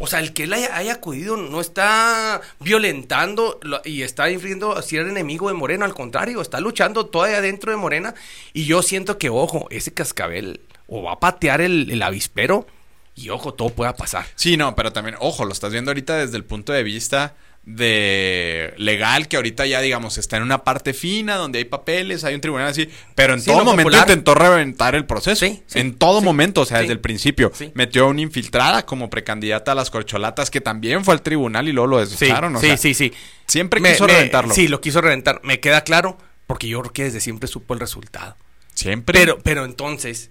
[0.00, 5.06] O sea, el que él haya, acudido no está violentando y está infringiendo a ser
[5.06, 8.14] enemigo de Morena, al contrario, está luchando todavía dentro de Morena.
[8.54, 12.66] Y yo siento que, ojo, ese cascabel o va a patear el, el avispero
[13.14, 14.24] y, ojo, todo pueda pasar.
[14.36, 18.74] Sí, no, pero también, ojo, lo estás viendo ahorita desde el punto de vista de
[18.78, 22.40] legal, que ahorita ya, digamos, está en una parte fina, donde hay papeles, hay un
[22.40, 24.02] tribunal así, pero en Sí, todo momento popular.
[24.08, 25.44] intentó reventar el proceso.
[25.46, 27.52] Sí, sí, en todo momento, o sea, desde el principio.
[27.74, 31.72] Metió a una infiltrada como precandidata a las corcholatas, que también fue al tribunal y
[31.72, 32.56] luego lo desecharon.
[32.56, 33.12] o sí, sea, sí, sí.
[33.46, 34.54] Siempre Me- quiso me- reventarlo.
[34.54, 35.40] Sí, lo quiso reventar.
[35.44, 38.36] Me queda claro, porque yo creo que desde siempre supo el resultado.
[38.74, 39.18] Siempre.
[39.18, 40.30] Pero, pero entonces,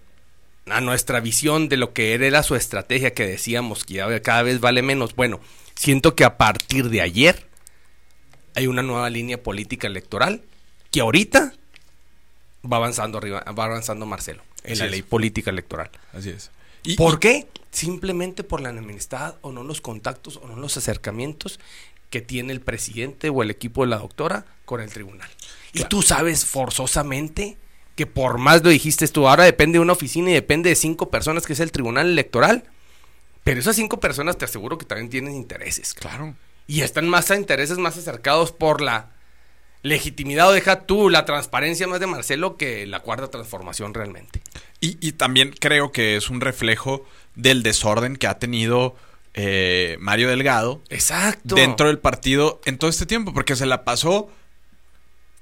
[0.68, 4.82] a nuestra visión de lo que era su estrategia que decíamos que cada vez vale
[4.82, 5.40] menos, bueno,
[5.80, 7.46] siento que a partir de ayer
[8.54, 10.42] hay una nueva línea política electoral
[10.92, 11.54] que ahorita
[12.70, 14.92] va avanzando arriba, va avanzando Marcelo en Así la es.
[14.92, 15.90] ley política electoral.
[16.12, 16.52] Así es.
[16.84, 17.48] Y- ¿Por qué?
[17.72, 21.62] Simplemente por la enemistad o no los contactos o no los acercamientos
[22.10, 25.30] que tiene el presidente o el equipo de la doctora con el tribunal.
[25.72, 27.56] Y tú sabes forzosamente
[27.96, 31.10] que por más lo dijiste tú, ahora depende de una oficina y depende de cinco
[31.10, 32.66] personas que es el tribunal electoral.
[33.44, 35.94] Pero esas cinco personas te aseguro que también tienen intereses.
[35.94, 36.36] Claro.
[36.68, 39.12] Y están más a intereses más acercados por la
[39.82, 44.42] legitimidad o deja tú la transparencia más de Marcelo que la cuarta transformación realmente.
[44.82, 48.96] Y, y también creo que es un reflejo del desorden que ha tenido
[49.34, 51.56] eh, Mario Delgado Exacto.
[51.56, 54.30] dentro del partido en todo este tiempo, porque se la pasó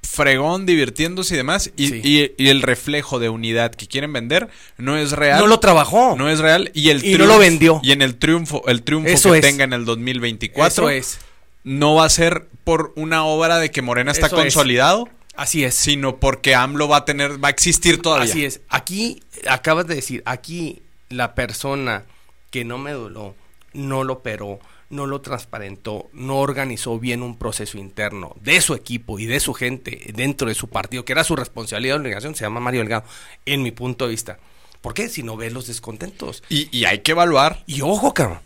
[0.10, 1.72] fregón, divirtiéndose y demás.
[1.76, 2.02] Y, Sí.
[2.04, 5.39] y- y el reflejo de unidad que quieren vender no es real.
[5.39, 6.15] No lo trabajó.
[6.17, 6.72] No es real.
[6.74, 7.80] Y el Y no lo vendió.
[7.84, 9.46] Y en el triunfo, el triunfo Eso que es.
[9.46, 11.20] tenga en el 2024 Eso es.
[11.63, 14.41] no va a ser por una obra de que Morena está Eso es.
[14.43, 15.76] consolidado, Así es.
[15.76, 18.30] sino porque AMLO va a tener, va a existir todavía.
[18.32, 18.62] Así es.
[18.70, 22.04] Aquí, acabas de decir, aquí la persona
[22.50, 23.36] que no me doló,
[23.74, 29.19] no lo operó, no lo transparentó, no organizó bien un proceso interno de su equipo
[29.19, 32.43] y de su gente dentro de su partido, que era su responsabilidad y obligación, se
[32.45, 33.04] llama Mario Delgado,
[33.45, 34.39] en mi punto de vista.
[34.82, 35.10] ¿Por qué?
[35.10, 36.43] Si no ves los descontentos.
[36.50, 37.63] Y, y hay que evaluar.
[37.65, 38.39] Y ojo, cabrón,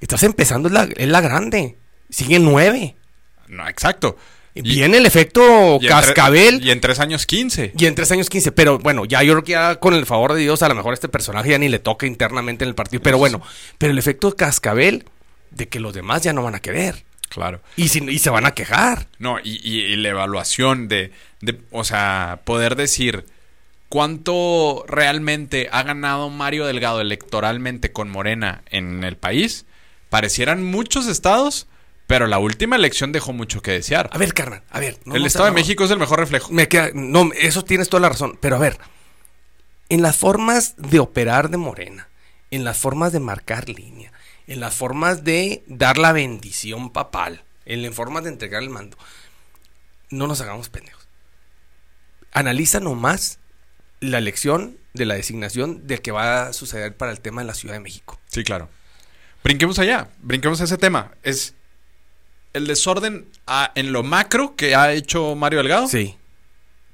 [0.00, 1.76] estás empezando, es la, es la grande.
[2.10, 2.94] Sigue nueve.
[3.48, 4.16] No, exacto.
[4.54, 5.40] Y- Viene el efecto
[5.80, 6.64] y en tre- cascabel.
[6.64, 7.72] y en tres años 15.
[7.76, 10.34] Y en tres años 15, pero bueno, ya yo creo que ya con el favor
[10.34, 13.02] de Dios, a lo mejor este personaje ya ni le toca internamente en el partido.
[13.02, 13.40] Pero bueno,
[13.78, 15.04] pero el efecto cascabel
[15.50, 17.04] de que los demás ya no van a querer.
[17.28, 17.60] Claro.
[17.76, 19.06] Y, si, y se van a quejar.
[19.18, 23.26] No, y, y- y la evaluación de, de, o sea, poder decir
[23.88, 29.64] cuánto realmente ha ganado Mario Delgado electoralmente con Morena en el país,
[30.10, 31.66] parecieran muchos estados,
[32.06, 34.08] pero la última elección dejó mucho que desear.
[34.12, 34.98] A ver, carnal, a ver.
[35.04, 36.52] no, el no, Estado de México es el mejor reflejo.
[36.52, 38.38] Me queda, no, eso tienes toda la razón.
[38.40, 38.78] Pero a ver,
[39.88, 42.08] en las formas de operar de Morena,
[42.50, 44.12] en las formas de marcar línea,
[44.48, 48.96] en las formas de dar la bendición papal, en las formas de entregar el mando,
[50.10, 51.06] no nos hagamos pendejos.
[52.32, 53.38] Analiza nomás
[54.00, 57.54] la elección de la designación de que va a suceder para el tema de la
[57.54, 58.18] Ciudad de México.
[58.28, 58.68] Sí, claro.
[59.44, 61.12] Brinquemos allá, brinquemos a ese tema.
[61.22, 61.54] Es
[62.54, 65.88] el desorden ah, en lo macro que ha hecho Mario Delgado.
[65.88, 66.16] Sí.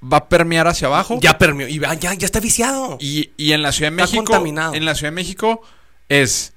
[0.02, 1.18] Va a permear hacia abajo.
[1.20, 2.98] Ya permeó, y ya, ya está viciado.
[3.00, 4.74] Y, y en la Ciudad de Está México, contaminado.
[4.74, 5.62] en la Ciudad de México
[6.08, 6.53] es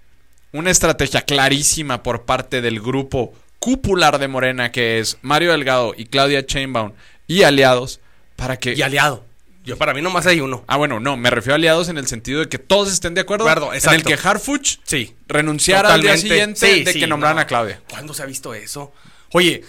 [0.57, 6.05] una estrategia clarísima por parte del grupo cupular de Morena que es Mario Delgado y
[6.05, 6.93] Claudia Sheinbaum
[7.27, 7.99] y aliados
[8.35, 9.25] para que Y aliado.
[9.63, 10.63] Yo para mí nomás hay uno.
[10.67, 13.21] Ah, bueno, no, me refiero a aliados en el sentido de que todos estén de
[13.21, 15.13] acuerdo, acuerdo, en el que Harfuch Sí.
[15.27, 17.41] renunciara al día siguiente Sí, de sí, que nombraran no.
[17.41, 17.81] a Claudia.
[17.89, 18.93] ¿Cuándo se ha visto eso?
[19.33, 19.63] Oye,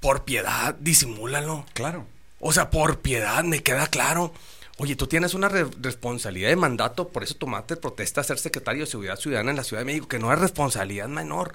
[0.00, 1.64] por piedad, disimúlalo.
[1.72, 2.06] Claro.
[2.40, 4.34] O sea, por piedad, me queda claro.
[4.78, 8.84] Oye, tú tienes una re- responsabilidad de mandato, por eso tomaste protesta a ser secretario
[8.84, 11.54] de Seguridad Ciudadana en la Ciudad de México, que no es responsabilidad menor.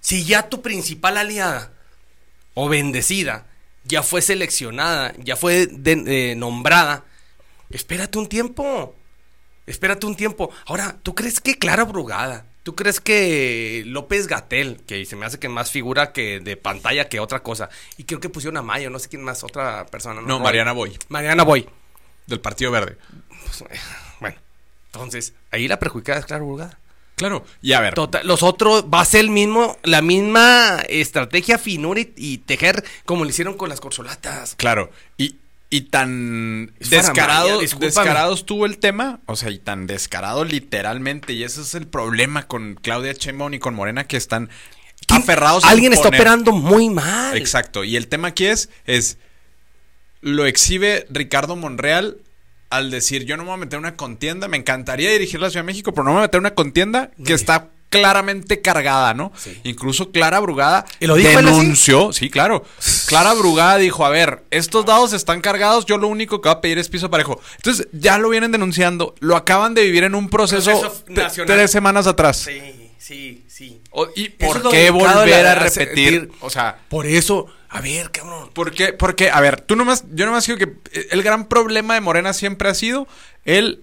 [0.00, 1.72] Si ya tu principal aliada
[2.54, 3.46] o bendecida
[3.84, 7.04] ya fue seleccionada, ya fue de- eh, nombrada,
[7.70, 8.94] espérate un tiempo.
[9.66, 10.50] Espérate un tiempo.
[10.66, 15.38] Ahora, ¿tú crees que Clara Brugada, tú crees que López Gatel, que se me hace
[15.38, 18.90] que más figura que de pantalla que otra cosa, y creo que pusieron a Mayo,
[18.90, 20.20] no sé quién más, otra persona.
[20.20, 20.42] No, Boy.
[20.44, 21.66] Mariana Boy, Mariana Boy.
[22.26, 22.96] Del Partido Verde.
[23.44, 23.80] Pues, eh,
[24.20, 24.36] bueno,
[24.92, 26.78] entonces, ahí la perjudicada es Clara Brugada.
[27.16, 27.44] Claro.
[27.60, 32.00] Y a ver, Total, los otros va a ser el mismo, la misma estrategia finura
[32.00, 34.54] y, y tejer como lo hicieron con las corsolatas.
[34.56, 35.36] Claro, y,
[35.70, 41.44] y tan Es descarado, descarado estuvo el tema, o sea, y tan descarado literalmente, y
[41.44, 44.48] ese es el problema con Claudia Sheinbaum y con Morena que están
[45.06, 47.36] ¿Quién- aferrados a Alguien está operando muy mal.
[47.36, 49.18] Exacto, y el tema aquí es, es,
[50.22, 52.16] lo exhibe Ricardo Monreal
[52.70, 55.62] al decir, yo no me voy a meter una contienda, me encantaría dirigir la Ciudad
[55.62, 57.32] de México, pero no me voy a meter una contienda que Sí.
[57.34, 59.30] está claramente cargada, ¿no?
[59.36, 59.60] Sí.
[59.64, 62.64] Incluso Clara Brugada ¿Y lo dijo denunció, sí, claro.
[63.06, 66.60] Clara Brugada dijo, a ver, estos dados están cargados, yo lo único que voy a
[66.62, 67.38] pedir es piso parejo.
[67.56, 71.54] Entonces, ya lo vienen denunciando, lo acaban de vivir en un proceso, Proceso te- nacional.
[71.54, 72.38] tres semanas atrás.
[72.38, 73.82] Sí, sí, sí.
[73.90, 76.28] O- ¿Y por qué volver a repetir?
[76.28, 78.50] decir- O sea, Por eso, a ver, cabrón.
[78.52, 78.92] ¿Por qué?
[78.92, 82.32] Porque, a ver, tú nomás, yo nomás digo que eh, el gran problema de Morena
[82.32, 83.08] siempre ha sido
[83.44, 83.82] el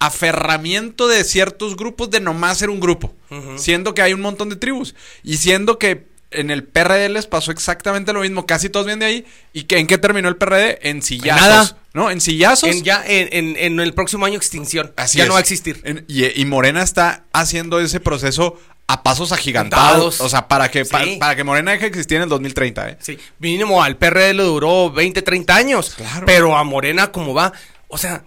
[0.00, 3.14] aferramiento de ciertos grupos de nomás ser un grupo,
[3.56, 7.50] siendo que hay un montón de tribus y siendo que en el PRD les pasó
[7.50, 10.78] exactamente lo mismo, casi todos vienen de ahí y que en qué terminó el PRD
[10.88, 11.78] en sillazos, nada.
[11.94, 12.10] ¿no?
[12.10, 12.68] En sillazos.
[12.70, 14.92] En ya en, en- en el próximo año extinción.
[14.96, 15.28] Así ya es.
[15.28, 15.82] no va a existir.
[16.06, 18.60] Y Morena está haciendo ese proceso
[18.90, 22.22] a pasos agigantados, o sea, para que pa- para que Morena deje de existir en
[22.24, 22.98] el 2030, ¿eh?
[23.00, 25.94] Sí, mínimo al PRD le duró 20, 30 años.
[25.94, 26.24] Claro.
[26.26, 27.52] Pero a Morena, como va?
[27.88, 28.24] O sea,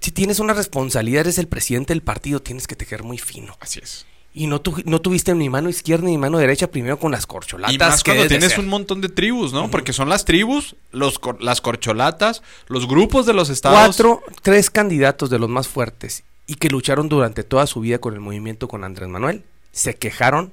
[0.00, 3.56] si tienes una responsabilidad, eres el presidente del partido, tienes que tejer muy fino.
[3.60, 4.06] Así es.
[4.36, 7.72] Y no, tu- no tuviste ni mano izquierda ni mano derecha, primero con las corcholatas.
[7.72, 9.70] Y más que cuando tienes un montón de tribus, ¿no?
[9.70, 13.78] Porque son las tribus, los las corcholatas, los grupos de los estados.
[13.78, 18.14] Cuatro, tres candidatos de los más fuertes y que lucharon durante toda su vida con
[18.14, 20.52] el movimiento con Andrés Manuel, se quejaron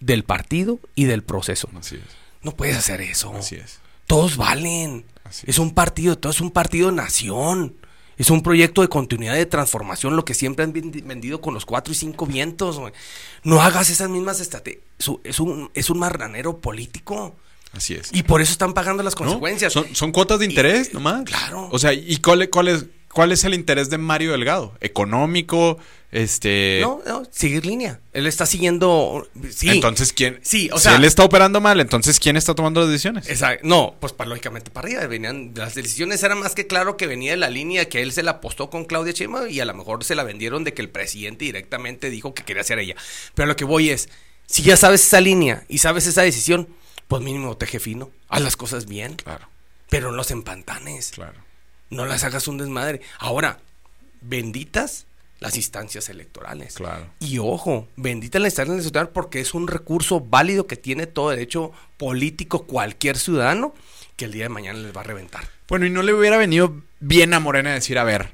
[0.00, 1.68] del partido y del proceso.
[1.78, 2.02] Así es.
[2.42, 3.34] No puedes hacer eso.
[3.36, 3.78] Así es.
[4.06, 5.04] Todos valen.
[5.24, 7.74] Así es un partido, todo es un partido nación.
[8.16, 11.64] Es un proyecto de continuidad de transformación, lo que siempre han vendi- vendido con los
[11.64, 12.78] cuatro y cinco vientos.
[13.44, 14.82] No hagas esas mismas estrategias.
[15.24, 17.34] Es un, es un marranero político.
[17.72, 18.10] Así es.
[18.12, 19.18] Y por eso están pagando las ¿No?
[19.24, 19.72] consecuencias.
[19.72, 21.22] Son, son cuotas de interés nomás.
[21.24, 21.68] claro.
[21.72, 24.74] O sea, ¿y cuál, cuál es, cuál es el interés de Mario Delgado?
[24.80, 25.78] ¿Económico?
[26.12, 26.80] Este.
[26.82, 28.00] No, no, seguir línea.
[28.12, 29.28] Él está siguiendo.
[29.50, 29.68] Sí.
[29.68, 30.40] Entonces, ¿quién?
[30.42, 33.28] Sí, o si sea- él está operando mal, entonces, ¿quién está tomando las decisiones?
[33.28, 33.64] Exacto.
[33.66, 35.06] No, pues para, lógicamente para arriba.
[35.06, 38.24] Venían, las decisiones eran más que claro que venía de la línea que él se
[38.24, 40.88] la apostó con Claudia Sheinbaum y a lo mejor se la vendieron de que el
[40.88, 42.96] presidente directamente dijo que quería ser ella.
[43.34, 44.08] Pero lo que voy es,
[44.46, 46.68] si ya sabes esa línea y sabes esa decisión,
[47.06, 49.48] pues mínimo teje fino, haz las cosas bien, Claro,
[49.88, 51.38] pero no los empantanes, claro.
[51.90, 53.00] No las hagas un desmadre.
[53.18, 53.58] Ahora,
[54.20, 55.06] benditas
[55.40, 56.74] las instancias electorales.
[56.74, 57.06] Claro.
[57.18, 61.72] Y ojo, bendita la instancia electoral porque es un recurso válido que tiene todo derecho
[61.96, 63.74] político cualquier ciudadano
[64.16, 65.48] que el día de mañana les va a reventar.
[65.66, 68.32] Bueno, y no le hubiera venido bien a Morena decir, a ver,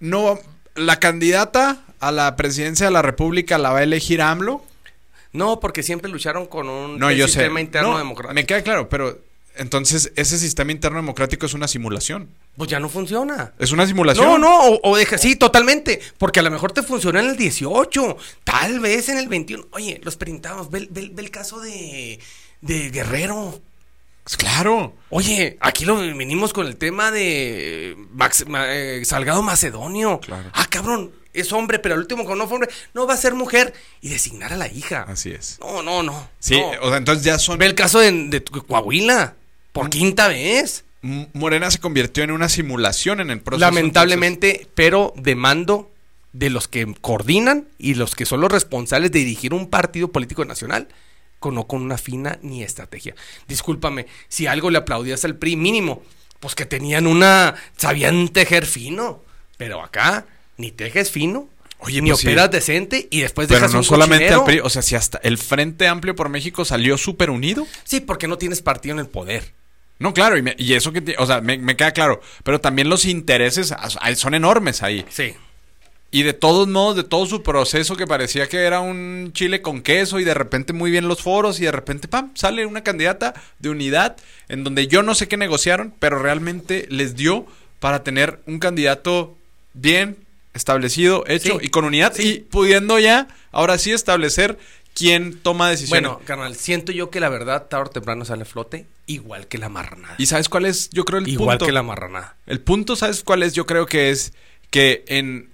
[0.00, 0.38] no,
[0.74, 4.64] la candidata a la presidencia de la República la va a elegir AMLO.
[5.32, 7.34] No, porque siempre lucharon con un No, yo sé.
[7.34, 8.34] sistema interno No, democrático.
[8.34, 9.18] Me queda claro, pero
[9.58, 12.28] entonces ese sistema interno democrático es una simulación.
[12.56, 13.52] Pues ya no funciona.
[13.58, 14.26] Es una simulación.
[14.26, 16.00] No, no, o, o deja, sí, totalmente.
[16.18, 19.66] Porque a lo mejor te funcionó en el 18, tal vez en el 21.
[19.72, 22.18] Oye, los printados, ve, ve- ve el caso de,
[22.60, 23.60] de Guerrero.
[24.24, 24.94] Pues Claro.
[25.10, 30.18] Oye, aquí lo venimos con el tema de Max- eh, Salgado Macedonio.
[30.20, 30.50] Claro.
[30.52, 33.34] Ah, cabrón, es hombre, pero el último que no fue hombre, no va a ser
[33.34, 35.04] mujer y designar a la hija.
[35.06, 35.58] Así es.
[35.60, 36.28] No, no, no.
[36.40, 36.70] Sí, no.
[36.82, 37.56] o sea, entonces ya son.
[37.58, 39.36] Ve el caso de, de Coahuila,
[39.76, 40.84] por quinta vez.
[41.02, 43.60] Morena se convirtió en una simulación en el proceso.
[43.60, 45.92] Lamentablemente, pero de mando
[46.32, 50.44] de los que coordinan y los que son los responsables de dirigir un partido político
[50.44, 50.88] nacional,
[51.38, 53.14] con, no con una fina ni estrategia.
[53.46, 56.02] Discúlpame, si algo le aplaudías al PRI, mínimo,
[56.40, 59.22] pues que tenían una, sabían tejer fino,
[59.56, 61.48] pero acá ni tejes fino,
[61.78, 62.26] Oye, ni pues sí.
[62.26, 65.18] operas decente y después Pero dejas no un solamente al PRI, o sea, si hasta
[65.18, 67.66] el Frente Amplio por México salió súper unido.
[67.84, 69.52] Sí, porque no tienes partido en el poder.
[69.98, 72.88] No, claro, y, me- y eso que, o sea, me, me queda claro, pero también
[72.88, 73.72] los intereses
[74.16, 75.04] son enormes ahí.
[75.08, 75.34] Sí.
[76.10, 79.82] Y de todos modos, de todo su proceso que parecía que era un chile con
[79.82, 83.34] queso y de repente muy bien los foros y de repente, pam, sale una candidata
[83.58, 84.16] de unidad
[84.48, 87.46] en donde yo no sé qué negociaron, pero realmente les dio
[87.80, 89.36] para tener un candidato
[89.74, 90.16] bien
[90.54, 92.28] establecido, hecho Sí, y con unidad sí.
[92.28, 94.58] y pudiendo ya, ahora sí, establecer
[94.96, 96.02] quién toma decisiones.
[96.08, 99.58] Bueno, carnal, siento yo que la verdad tarde o temprano sale a flote, igual que
[99.58, 100.14] la marranada.
[100.18, 100.90] ¿Y sabes cuál es?
[100.90, 101.66] Yo creo el igual punto.
[101.66, 102.36] que la marranada.
[102.46, 103.52] El punto, ¿sabes cuál es?
[103.52, 104.32] Yo creo que es
[104.70, 105.50] que en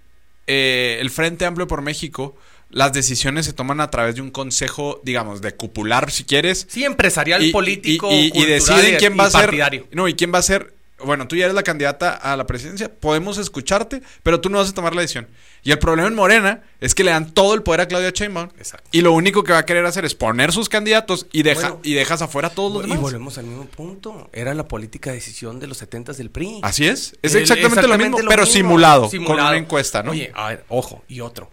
[0.47, 2.37] eh, el Frente Amplio por México
[2.71, 6.67] las decisiones se toman a través de un consejo, digamos, de cupular, si quieres.
[6.71, 9.41] Sí, empresarial, político, y, y cultural deciden y- quién y va a ser.
[9.43, 9.87] partidario.
[9.93, 10.73] No, y quién va a ser.
[11.05, 14.71] Bueno, tú ya eres la candidata a la presidencia, podemos escucharte, pero tú no vas
[14.71, 15.27] a tomar la decisión.
[15.65, 18.49] Y el problema en Morena es que le dan todo el poder a Claudia Sheinbaum.
[18.59, 18.89] Exacto.
[18.91, 21.81] Y lo único que va a querer hacer es poner sus candidatos y, deja, Bueno.
[21.85, 23.01] y dejas afuera a todos los Y demás.
[23.03, 24.29] volvemos al mismo punto.
[24.33, 26.59] Era la política de decisión de los 70 del PRI.
[26.63, 27.17] Así es.
[27.23, 28.47] Es El- exactamente, lo mismo, pero mismo.
[28.47, 30.11] simulado, con una encuesta, ¿no?
[30.11, 31.49] Oye, a ver, ojo, y otro.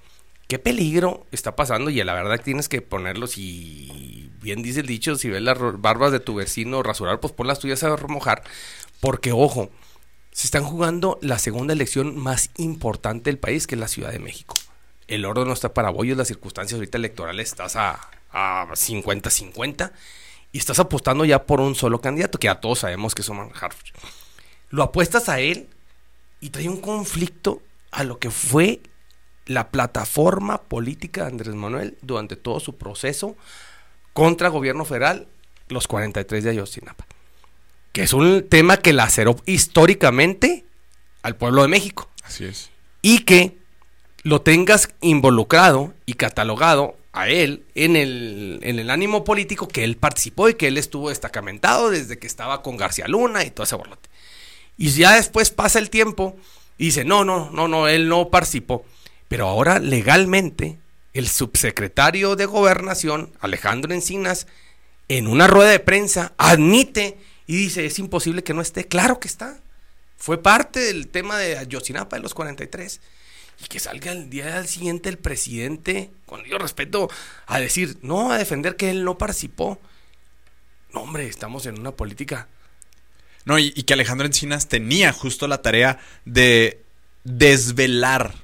[0.47, 1.91] ¿Qué peligro está pasando?
[1.91, 6.12] Y la verdad tienes que ponerlos y bien dice el dicho, si ves las barbas
[6.12, 8.41] de tu vecino rasurar, pues pon las tuyas a remojar.
[8.99, 9.70] Porque, ojo,
[10.32, 14.19] se están jugando la segunda elección más importante del país, que es la Ciudad de
[14.19, 14.55] México.
[15.07, 17.99] El oro no está para bollos, las circunstancias ahorita electorales estás a,
[18.32, 19.91] a 50-50
[20.51, 23.49] y estás apostando ya por un solo candidato, que ya todos sabemos que es Omar
[23.59, 23.93] Harfuch.
[24.69, 25.67] Lo apuestas a él
[26.39, 27.61] y trae un conflicto
[27.91, 28.82] a lo que fue
[29.45, 33.36] la plataforma política de Andrés Manuel durante todo su proceso
[34.13, 35.27] contra gobierno federal,
[35.69, 37.09] los 43 de Ayotzinapa.
[37.91, 40.65] Que es un tema que laceró históricamente
[41.21, 42.09] al pueblo de México.
[42.23, 42.69] Así es.
[43.01, 43.57] Y que
[44.23, 49.97] lo tengas involucrado y catalogado a él en el, en el ánimo político que él
[49.97, 53.75] participó y que él estuvo destacamentado desde que estaba con García Luna y todo ese
[53.75, 54.09] borlote.
[54.77, 56.37] Y ya después pasa el tiempo
[56.77, 58.85] y dice, no, no, no, no, él no participó.
[59.27, 60.77] Pero ahora legalmente
[61.13, 64.47] el subsecretario de gobernación, Alejandro Encinas,
[65.07, 67.17] en una rueda de prensa admite
[67.50, 68.86] y dice, es imposible que no esté.
[68.86, 69.60] Claro que está.
[70.18, 73.02] Fue parte del tema de Ayotzinapa de los 43.
[73.64, 77.10] Y que salga el día siguiente el presidente, con yo respeto,
[77.47, 79.80] a decir, no, a defender que él no participó.
[80.93, 82.47] No, hombre, estamos en una política
[83.45, 86.84] No, y, y que Alejandro Encinas tenía justo la tarea de
[87.24, 88.36] desvelar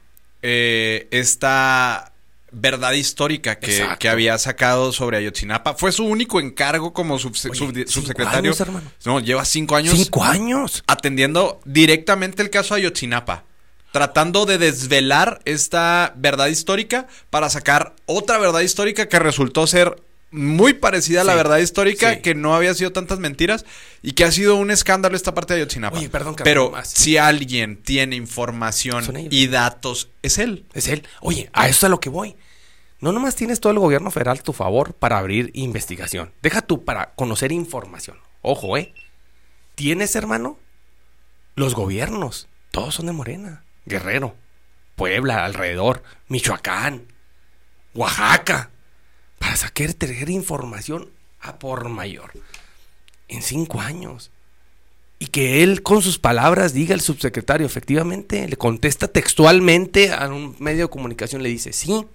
[0.41, 2.11] eh, esta
[2.57, 5.73] verdad histórica que, había sacado sobre Ayotzinapa.
[5.75, 8.39] Fue su único encargo como subse- Oye, subsecretario.
[8.51, 8.89] años, hermano.
[9.03, 10.83] No, lleva cinco años Cinco años.
[10.87, 13.43] atendiendo directamente el caso Ayotzinapa.
[13.91, 20.01] Tratando de desvelar esta verdad histórica para sacar otra verdad histórica que resultó ser
[20.31, 21.37] muy parecida a la Sí.
[21.37, 22.19] verdad histórica, Sí.
[22.21, 23.63] que no había sido tantas mentiras
[24.01, 25.97] y que ha sido un escándalo esta parte de Ayotzinapa.
[25.97, 26.89] Oye, perdón, Pero más.
[26.89, 30.65] si alguien tiene información y datos, es él.
[30.73, 31.07] Es él.
[31.21, 32.35] Oye, a eso es a lo que voy.
[33.01, 36.31] No nomás tienes todo el gobierno federal a tu favor para abrir investigación.
[36.41, 38.17] Deja tú para conocer información.
[38.41, 38.93] Ojo, ¿eh?
[39.75, 40.57] Tienes, hermano,
[41.55, 42.47] los gobiernos.
[42.71, 43.63] Todos son de Morena.
[43.85, 44.35] Guerrero,
[44.95, 47.07] Puebla, alrededor, Michoacán,
[47.93, 48.71] Oaxaca.
[49.39, 51.09] Para sacar tener información
[51.41, 52.31] a por mayor.
[53.27, 54.31] En cinco años.
[55.19, 60.55] Y que él con sus palabras diga el subsecretario, efectivamente, le contesta textualmente a un
[60.59, 62.05] medio de comunicación, le dice, sí.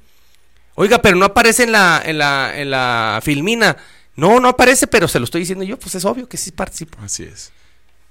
[0.74, 3.76] Oiga, pero no aparece en la, en la, en la filmina.
[4.16, 6.98] No, no aparece, pero se lo estoy diciendo yo, pues es obvio que sí participo.
[7.02, 7.52] Así es.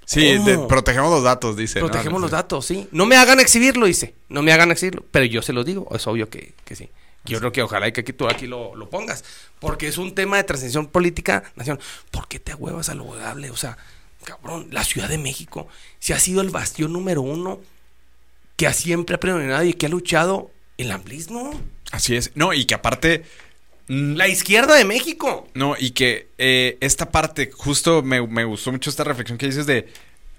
[0.05, 1.79] Sí, de- protegemos los datos, dice.
[1.79, 1.87] ¿no?
[1.87, 2.87] Protegemos los datos, sí.
[2.91, 4.15] No me hagan exhibirlo, dice.
[4.27, 5.03] No me hagan exhibirlo.
[5.11, 6.89] Pero yo se lo digo, es obvio que, que sí.
[7.25, 9.23] Yo creo que ojalá y que aquí tú aquí lo, lo pongas.
[9.59, 11.83] Porque es un tema de transición política nacional.
[12.11, 13.51] ¿Por qué te ahuevas a lo huevable?
[13.51, 13.77] O sea,
[14.23, 15.67] cabrón, la Ciudad de México,
[15.99, 17.59] si ha sido el bastión número uno
[18.55, 21.51] que ha siempre ha predominado y que ha luchado el amplismo.
[21.91, 22.31] Así es.
[22.35, 23.23] No, y que aparte.
[23.87, 25.47] mm, La izquierda de México.
[25.53, 29.65] No, y que eh, esta parte, justo me, me gustó mucho esta reflexión que dices
[29.65, 29.87] de.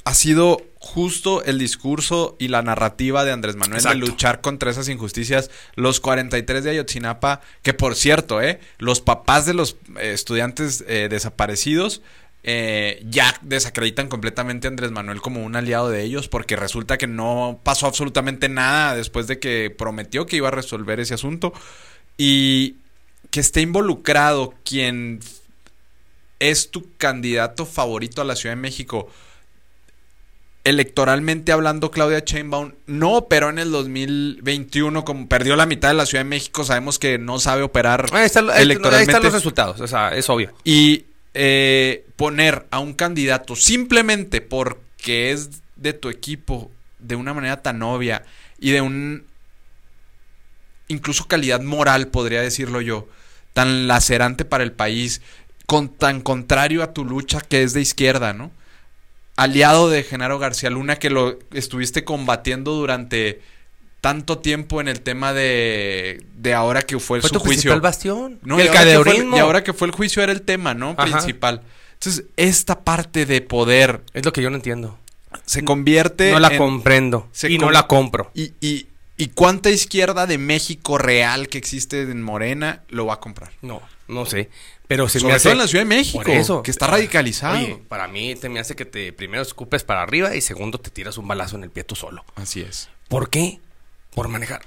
[0.02, 3.98] Ha sido justo el discurso y la narrativa de Andrés Manuel Exacto.
[3.98, 5.50] de luchar contra esas injusticias.
[5.74, 11.08] Los 43 de Ayotzinapa, que por cierto, eh, los papás de los eh, estudiantes eh,
[11.10, 12.00] desaparecidos
[12.42, 17.06] eh, ya desacreditan completamente a Andrés Manuel como un aliado de ellos, porque resulta que
[17.06, 21.52] no pasó absolutamente nada después de que prometió que iba a resolver ese asunto.
[22.16, 22.76] Y
[23.30, 25.20] que esté involucrado quien
[26.38, 29.08] es tu candidato favorito a la Ciudad de México.
[30.62, 36.04] Electoralmente hablando, Claudia Sheinbaum no operó en el 2021, como perdió la mitad de la
[36.04, 39.10] Ciudad de México, sabemos que no sabe operar Ahí, está- ahí electoralmente.
[39.12, 39.80] están los resultados.
[39.80, 40.52] O sea, es obvio.
[40.64, 47.62] Y eh, poner a un candidato simplemente porque es de tu equipo de una manera
[47.62, 48.24] tan obvia
[48.58, 49.24] y de un
[50.88, 53.08] incluso calidad moral, podría decirlo yo,
[53.52, 55.22] tan lacerante para el país,
[55.66, 58.50] con tan contrario a tu lucha que es de izquierda, ¿no?
[59.36, 63.40] Aliado de Genaro García Luna que lo estuviste combatiendo durante
[64.00, 67.52] tanto tiempo en el tema de, de ahora que fue, Fue su tu juicio.
[67.70, 68.38] principal bastión.
[68.42, 69.36] No, el ahora que fue el, cadeorismo.
[69.36, 70.94] y ahora que fue el juicio era el tema, ¿no?
[70.96, 71.18] Ajá.
[71.18, 71.62] Principal.
[71.94, 74.98] Entonces, esta parte de poder Es lo que yo no entiendo.
[75.44, 77.28] se convierte No la en- comprendo.
[77.48, 78.30] y no la compro.
[78.34, 78.86] Y, y,
[79.18, 83.50] y cuánta izquierda de México real que existe en Morena lo va a comprar.
[83.60, 84.48] No, no sé.
[84.88, 85.42] Pero se Sobre me hace.
[85.44, 86.62] todo en la Ciudad de México, Por eso.
[86.62, 87.58] que está radicalizado.
[87.58, 90.90] Oye, para mí te me hace que te primero escupes para arriba y segundo te
[90.90, 92.24] tiras un balazo en el pie tú solo.
[92.34, 92.88] Así es.
[93.08, 93.60] ¿Por qué?
[94.14, 94.62] Por manejar.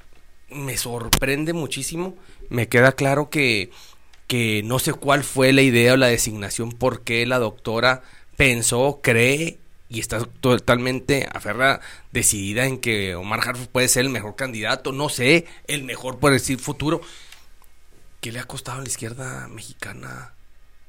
[0.49, 2.15] Me sorprende muchísimo.
[2.49, 3.71] Me queda claro que,
[4.27, 8.03] que no sé cuál fue la idea o la designación, por qué la doctora
[8.37, 11.79] pensó, cree y está totalmente aferrada,
[12.11, 16.33] decidida en que Omar Harfuch puede ser el mejor candidato, no sé, el mejor por
[16.33, 17.01] decir futuro.
[18.19, 20.33] ¿Qué le ha costado a la izquierda mexicana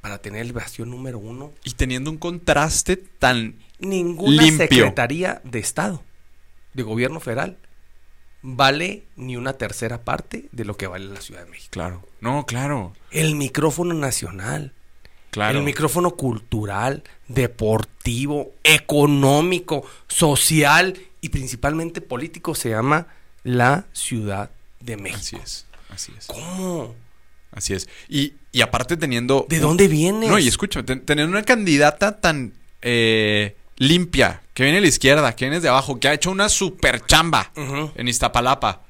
[0.00, 1.52] para tener el bastión número uno?
[1.64, 4.68] Y teniendo un contraste tan Ninguna Limpio.
[4.68, 6.02] secretaría de Estado,
[6.72, 7.58] de gobierno federal,
[8.46, 11.70] vale ni una tercera parte de lo que vale la Ciudad de México.
[11.72, 12.06] claro.
[12.20, 12.92] No, claro.
[13.10, 14.72] El micrófono nacional,
[15.30, 15.58] Claro.
[15.58, 23.06] el micrófono cultural, deportivo, económico, social y principalmente político se llama
[23.42, 25.18] la Ciudad de México.
[25.18, 25.66] Así es.
[25.88, 26.26] Así es.
[26.26, 26.94] ¿Cómo?
[27.52, 27.88] Así es.
[28.08, 29.46] Y, y aparte teniendo.
[29.48, 30.28] ¿De dónde vienes?
[30.30, 35.34] No, y escúchame, ten- tener una candidata tan eh, limpia, que viene de la izquierda,
[35.34, 38.82] que viene de abajo, que ha hecho una super chamba en Iztapalapa,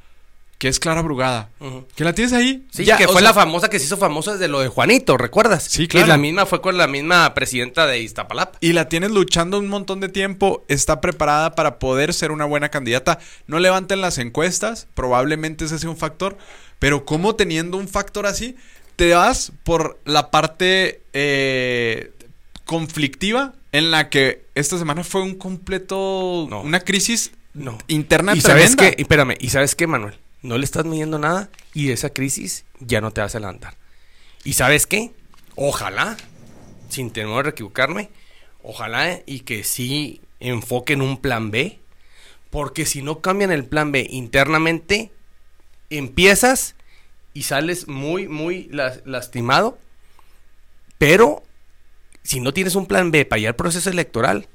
[0.58, 1.50] que es Clara Brugada.
[1.94, 2.66] Que la tienes ahí.
[2.70, 5.16] Sí, Ya, que fue sea, la famosa que se hizo famosa desde lo de Juanito,
[5.16, 5.64] ¿recuerdas?
[5.64, 6.06] Sí, claro.
[6.06, 8.58] la misma fue con la misma presidenta de Iztapalapa.
[8.60, 12.70] Y la tienes luchando un montón de tiempo, está preparada para poder ser una buena
[12.70, 13.18] candidata.
[13.46, 16.38] No levanten las encuestas, probablemente ese sea un factor,
[16.78, 18.56] pero como teniendo un factor así,
[18.96, 22.12] te vas por la parte eh,
[22.64, 26.60] conflictiva en la que esta semana fue un completo, No.
[26.62, 27.76] una crisis No.
[27.88, 28.96] interna ¿Y sabes tremenda.
[28.96, 30.14] Y Espérame, ¿y sabes qué, Manuel?
[30.42, 33.74] No le estás midiendo nada y esa crisis ya no te vas a levantar.
[34.44, 35.10] ¿Y sabes qué?
[35.56, 36.16] Ojalá,
[36.88, 38.10] sin temor a equivocarme,
[38.62, 41.78] ojalá y que sí enfoquen un plan B,
[42.50, 45.10] porque si no cambian el plan B internamente,
[45.90, 46.76] empiezas
[47.32, 49.78] y sales muy, muy las- lastimado,
[50.98, 51.42] pero
[52.24, 54.48] si no tienes un plan B para ir al proceso electoral,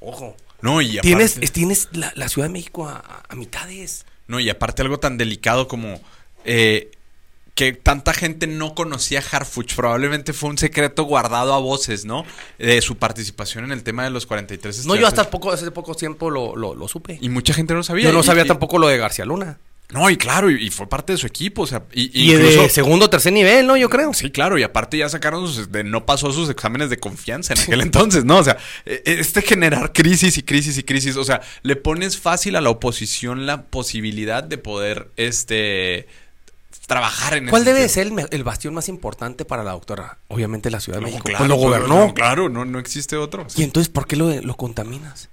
[0.00, 4.06] ojo, No, y aparte, Tienes, es- tienes la, la Ciudad de México a, mitades.
[4.28, 6.00] no, y aparte algo tan delicado como
[6.44, 6.90] eh,
[7.54, 9.74] que tanta gente no conocía a Harfuch.
[9.74, 12.24] Probablemente fue un secreto guardado a voces, ¿no?
[12.58, 15.94] De su participación en el tema de los 43 No, yo hasta poco, hace poco
[15.94, 17.18] tiempo lo, lo, lo supe.
[17.20, 18.04] Y mucha gente no lo sabía.
[18.04, 19.58] Yo no Y- sabía y- tampoco lo de García Luna.
[19.92, 22.62] No, y claro, y, y fue parte de su equipo, o sea, y, Y incluso-
[22.62, 23.76] de segundo o tercer nivel, ¿no?
[23.76, 24.12] Yo creo.
[24.14, 27.60] Sí, claro, y aparte ya sacaron sus, de, no pasó sus exámenes de confianza en
[27.60, 28.38] aquel entonces, ¿no?
[28.38, 32.56] O sea, eh, este generar crisis y crisis y crisis, o sea, le pones fácil
[32.56, 36.06] a la oposición la posibilidad de poder, este,
[36.86, 38.18] trabajar en ¿Cuál debe sentido.
[38.26, 40.18] ser el, bastión más importante para la doctora?
[40.28, 41.24] Obviamente la Ciudad de No, México.
[41.24, 42.06] claro, pues lo pero gobernó.
[42.08, 43.46] no, claro, no, no existe otro.
[43.56, 45.28] Y entonces, ¿por qué lo, lo contaminas?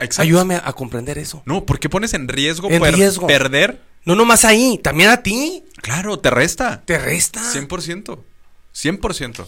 [0.00, 0.22] Exacto.
[0.22, 1.42] Ayúdame a, comprender eso.
[1.44, 3.26] No, ¿por qué pones en riesgo, En per- riesgo.
[3.26, 3.80] perder?
[4.04, 5.64] No nomás ahí, también a ti.
[5.82, 6.82] Claro, te resta.
[6.84, 7.40] Te resta.
[7.40, 8.18] 100%.
[8.74, 9.46] 100%.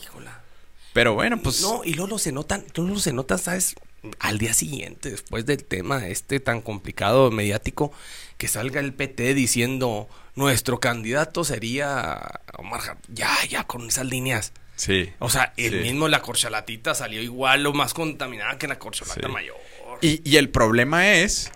[0.92, 1.61] Pero bueno, pues...
[1.62, 3.76] No, y luego se notan, luego se nota, ¿sabes?
[4.18, 7.92] Al día siguiente, después del tema este tan complicado mediático,
[8.38, 12.98] que salga el PT diciendo nuestro candidato sería Omar Har-".
[13.09, 14.53] Ya, ya, con esas líneas.
[14.74, 15.11] Sí.
[15.18, 15.78] O sea, el Sí.
[15.80, 19.32] mismo la corchalatita salió igual o más contaminada que la corcholata Sí.
[19.32, 19.57] mayor.
[20.01, 21.53] Y, y el problema es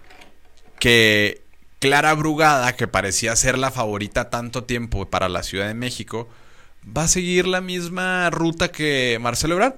[0.79, 1.43] que
[1.85, 6.31] Clara Brugada, que parecía ser la favorita tanto tiempo para la Ciudad de México,
[6.85, 9.75] va a seguir la misma ruta que Marcelo Ebrard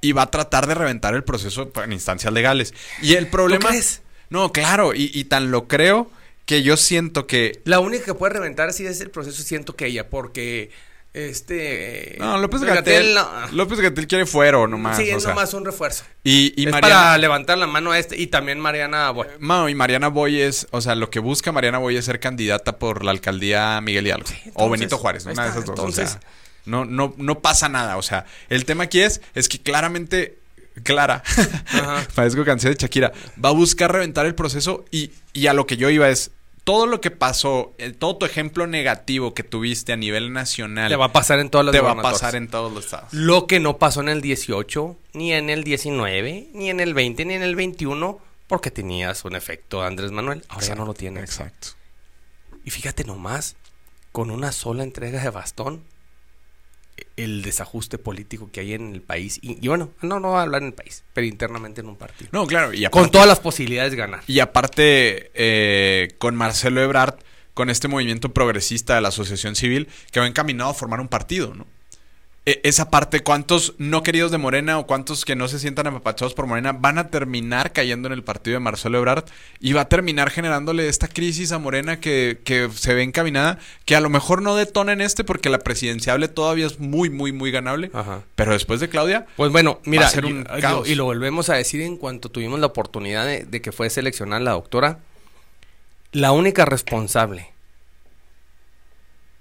[0.00, 2.74] y va a tratar de reventar el proceso en instancias legales.
[3.00, 3.68] Y el problema...
[3.68, 4.02] crees?
[4.28, 6.10] No, claro, y, y tan lo creo
[6.46, 7.60] que yo siento que...
[7.64, 10.70] La única que puede reventar sí es el proceso, siento que ella, porque
[11.16, 12.16] este...
[12.18, 13.28] No, López Gatel no.
[13.52, 14.96] López Gatel quiere fuero nomás.
[14.96, 15.30] sí, o es sea.
[15.32, 16.04] nomás un refuerzo.
[16.22, 16.94] Y, y es Mariana...
[16.96, 20.66] para levantar la mano a este y también Mariana, bueno, Mao, y Mariana Boy es,
[20.70, 24.28] o sea, lo que busca Mariana Boy es ser candidata por la alcaldía Miguel Hidalgo.
[24.28, 25.78] o entonces, Benito Juárez, ahí una de esas dos.
[25.78, 26.20] entonces- o sea,
[26.66, 27.96] no, no, no pasa nada.
[27.96, 30.38] O sea, el tema aquí es, es que claramente,
[30.82, 31.22] Clara,
[32.14, 33.12] parezco canción de Shakira,
[33.42, 36.32] va a buscar reventar el proceso y, y a lo que yo iba es.
[36.66, 40.96] Todo lo que pasó, el- todo tu ejemplo negativo que tuviste a nivel nacional, le
[40.96, 43.12] va a pasar en todas las te va a pasar en todos los estados.
[43.12, 47.24] Lo que no pasó en el 18, ni en el 19, ni en el 20,
[47.24, 50.42] ni en el 21, porque tenías un efecto Andrés Manuel.
[50.48, 51.22] Ahora ya no lo tienes.
[51.22, 51.68] Exacto.
[52.64, 53.54] Y fíjate nomás,
[54.10, 55.84] con una sola entrega de bastón,
[57.16, 59.38] el desajuste político que hay en el país.
[59.42, 61.96] Y, y bueno, no, no voy a hablar en el país, pero internamente en un
[61.96, 62.28] partido.
[62.32, 62.72] No, claro.
[62.72, 64.22] Y con aparte- todas las posibilidades de ganar.
[64.26, 67.16] Y aparte, eh, con Marcelo Ebrard,
[67.54, 71.54] con este movimiento progresista de la asociación civil, que va encaminado a formar un partido,
[71.54, 71.66] ¿no?
[72.48, 76.32] E- esa parte, ¿cuántos no queridos de Morena o cuántos que no se sientan apapachados
[76.32, 79.24] por Morena van a terminar cayendo en el partido de Marcelo Ebrard?
[79.58, 83.96] Y va a terminar generándole esta crisis a Morena que, que se ve encaminada, que
[83.96, 87.50] a lo mejor no detona en este porque la presidenciable todavía es muy, muy, muy
[87.50, 87.90] ganable.
[87.92, 88.22] Ajá.
[88.36, 90.86] Pero después de Claudia, Pues bueno, mira, Va a ser y- un y, caos.
[90.86, 93.90] lo, y lo volvemos a decir en cuanto tuvimos la oportunidad de, de que fue
[93.90, 95.00] seleccionada la doctora.
[96.12, 97.48] La única responsable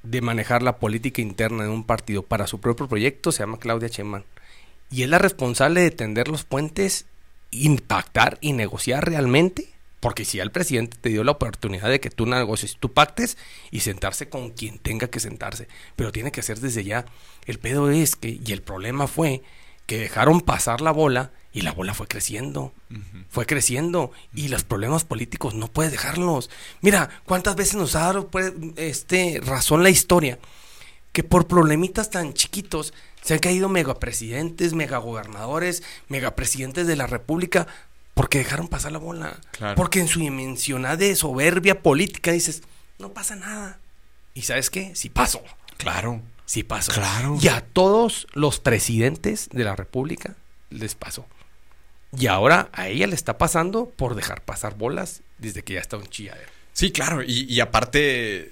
[0.05, 3.89] de manejar la política interna de un partido para su propio proyecto se llama Claudia
[3.89, 4.23] Sheinbaum.
[4.91, 7.05] Y es la responsable de tender los puentes,
[7.51, 9.69] impactar y negociar realmente.
[9.99, 13.37] Porque si el presidente te dio la oportunidad de que tú negocies, tú pactes
[13.71, 15.67] y sentarse con quien tenga que sentarse.
[15.95, 17.05] Pero tiene que ser desde ya.
[17.47, 19.41] El pedo es que, y el problema fue
[19.87, 22.73] que dejaron pasar la bola y la bola fue creciendo.
[23.29, 24.11] Fue creciendo.
[24.33, 26.49] Y los problemas políticos no puedes dejarlos.
[26.81, 30.37] Mira, ¿cuántas veces nos ha dado pues, este, razón la historia?
[31.13, 37.67] Que por problemitas tan chiquitos se han caído megapresidentes, megagobernadores, megapresidentes de la República
[38.13, 39.39] porque dejaron pasar la bola.
[39.51, 39.75] Claro.
[39.75, 42.63] Porque en su dimensional de soberbia política dices,
[42.99, 43.79] no pasa nada.
[44.33, 44.93] ¿Y sabes qué?
[44.93, 45.41] Sí pasó.
[45.77, 46.21] claro.
[46.45, 46.91] Sí pasó.
[46.91, 47.37] Claro.
[47.41, 50.35] Y a todos los presidentes de la República
[50.69, 51.25] les pasó.
[52.17, 55.97] Y ahora a ella le está pasando por dejar pasar bolas desde que ya está
[55.97, 56.49] un chilladero.
[56.73, 58.49] Sí, claro, y, y aparte,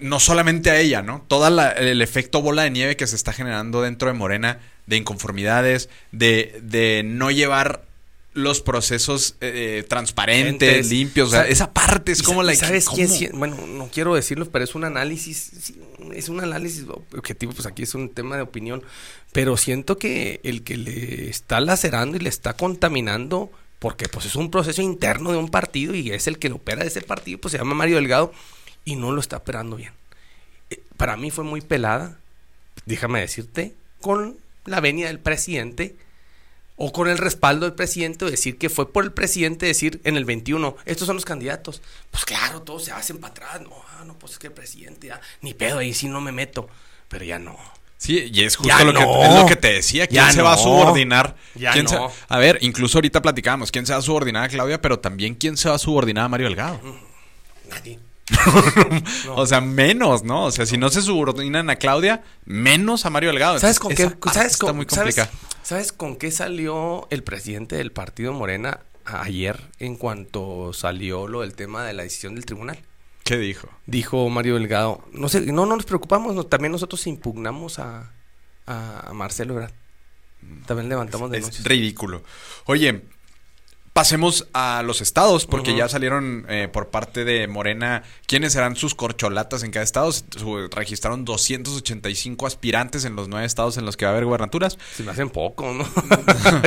[0.00, 1.24] no solamente a ella, ¿no?
[1.28, 5.88] Todo el efecto bola de nieve que se está generando dentro de Morena, de inconformidades,
[6.12, 7.85] de, de no llevar
[8.36, 12.54] los procesos eh, transparentes, limpios, o sea, Sa- esa parte es ¿Y como la...
[12.54, 13.08] ¿Sabes quién?
[13.08, 15.72] sí- Bueno, no quiero decirlo, pero es un análisis,
[16.14, 16.84] es un análisis
[17.16, 18.82] objetivo, pues aquí es un tema de opinión,
[19.32, 24.36] pero siento que el que le está lacerando y le está contaminando, porque pues es
[24.36, 27.38] un proceso interno de un partido y es el que lo opera de ese partido,
[27.40, 28.32] pues se llama Mario Delgado
[28.84, 29.92] y no lo está operando bien.
[30.70, 32.18] Eh, Para mí fue muy pelada,
[32.84, 35.94] déjame decirte, con la venia del presidente
[36.76, 40.16] o con el respaldo del presidente o decir que fue por el presidente decir en
[40.16, 41.80] el 21, estos son los candidatos.
[42.10, 43.60] Pues claro, todos se hacen para atrás.
[43.62, 46.32] No, ah, no, pues es que el presidente ya, ni pedo, ahí sí no me
[46.32, 46.68] meto.
[47.08, 47.56] Pero ya no.
[47.98, 49.22] Sí, y es justo Ya lo, que, no.
[49.24, 50.06] es lo que te decía.
[50.06, 51.34] ¿Quién Ya se va a subordinar?
[51.54, 52.12] Ya ¿Quién se- no.
[52.28, 53.72] a ver, incluso ahorita platicábamos.
[53.72, 54.82] ¿Quién se va a subordinar a Claudia?
[54.82, 56.78] Pero también ¿quién se va a subordinar a Mario Delgado?
[57.70, 57.98] Nadie.
[59.36, 60.44] O sea, menos, ¿no?
[60.46, 63.58] O sea, si no se subordinan a Claudia, menos a Mario Delgado.
[63.58, 64.10] ¿Sabes con qué?
[64.32, 65.30] ¿sabes está con, muy ¿sabes- complicada.
[65.62, 71.54] ¿sabes con qué salió el presidente del partido Morena ayer en cuanto salió lo del
[71.54, 72.78] tema de la decisión del tribunal?
[73.24, 73.68] ¿Qué dijo?
[73.86, 78.12] Dijo Mario Delgado, no sé, no, no nos preocupamos, no, también nosotros impugnamos a,
[78.66, 79.72] a, Marcelo Ebrard.
[80.66, 81.64] También levantamos Es denuncias.
[81.66, 82.22] ridículo.
[82.66, 83.02] Oye,
[83.96, 88.94] pasemos a los estados, porque ya salieron eh, por parte de Morena quiénes serán sus
[88.94, 90.12] corcholatas en cada estado.
[90.12, 94.26] Se- su- registraron 285 aspirantes en los nueve estados en los que va a haber
[94.26, 94.76] gubernaturas.
[94.94, 95.86] Se me hacen poco, ¿no?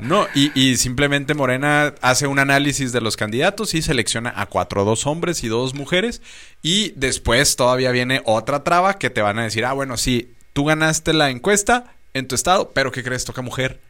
[0.00, 4.86] No, y, y simplemente Morena hace un análisis de los candidatos y selecciona a cuatro,
[4.86, 6.22] dos hombres y dos mujeres.
[6.62, 10.64] Y después todavía viene otra traba que te van a decir, ah, bueno, sí, tú
[10.64, 13.26] ganaste la encuesta en tu estado, pero ¿qué crees?
[13.26, 13.80] Toca mujer.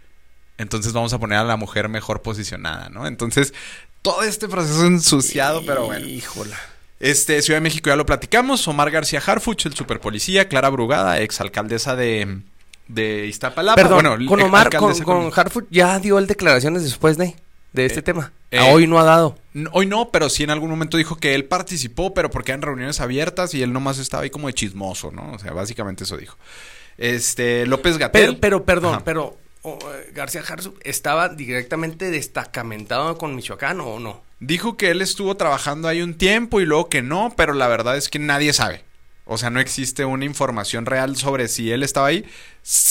[0.60, 3.06] Entonces vamos a poner a la mujer mejor posicionada, ¿no?
[3.06, 3.54] Entonces,
[4.02, 6.06] todo este proceso ensuciado, pero bueno.
[6.06, 6.58] Híjola.
[7.00, 8.66] Este, Ciudad de México ya lo platicamos.
[8.68, 10.48] Omar García Harfuch, el superpolicía.
[10.48, 12.40] Clara Brugada, exalcaldesa de,
[12.88, 13.74] de Iztapalapa.
[13.80, 17.36] Perdón, Bueno, con Omar, con, alcaldesa con Hartford ya dio él declaraciones después de,
[17.72, 18.32] de este Eh, tema.
[18.50, 19.38] eh, hoy no ha dado.
[19.72, 23.00] Hoy no, pero sí en algún momento dijo que él participó, pero porque eran reuniones
[23.00, 25.32] abiertas y él nomás estaba ahí como de chismoso, ¿no?
[25.32, 26.36] O sea, básicamente eso dijo.
[26.98, 28.26] Este, López Gatel.
[28.26, 29.04] Pero, pero, perdón, Ajá.
[29.04, 29.38] pero
[30.12, 34.22] García Harzu estaba directamente destacamentado con Michoacán o no.
[34.38, 37.96] Dijo que él estuvo trabajando ahí un tiempo y luego que no, pero la verdad
[37.96, 38.84] es que nadie sabe.
[39.26, 42.24] O sea, no existe una información real sobre si él estaba ahí.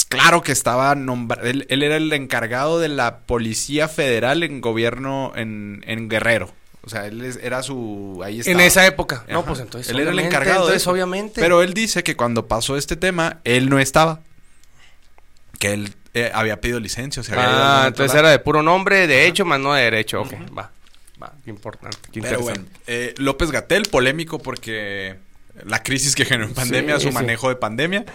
[0.07, 1.45] Claro que estaba nombrado.
[1.47, 6.53] Él, él era el encargado de la Policía Federal en gobierno en, en Guerrero.
[6.81, 8.21] O sea, él era su.
[8.23, 8.63] Ahí En estaba.
[8.63, 9.25] esa época.
[9.27, 9.91] No, pues entonces.
[9.91, 10.61] Él era el encargado.
[10.61, 11.41] Entonces, obviamente.
[11.41, 14.21] Pero él dice que cuando pasó este tema, él no estaba.
[15.59, 17.21] Que él eh, había pedido licencia.
[17.21, 20.21] o sea, había Ah, entonces era de puro nombre, de hecho, más no de derecho.
[20.21, 20.71] Ok, va.
[21.21, 21.97] Va, qué importante.
[22.11, 25.17] Qué Pero bueno, eh, López Gatel, polémico porque
[25.65, 27.13] la crisis que generó en pandemia, Sí, su sí.
[27.13, 28.05] manejo de pandemia.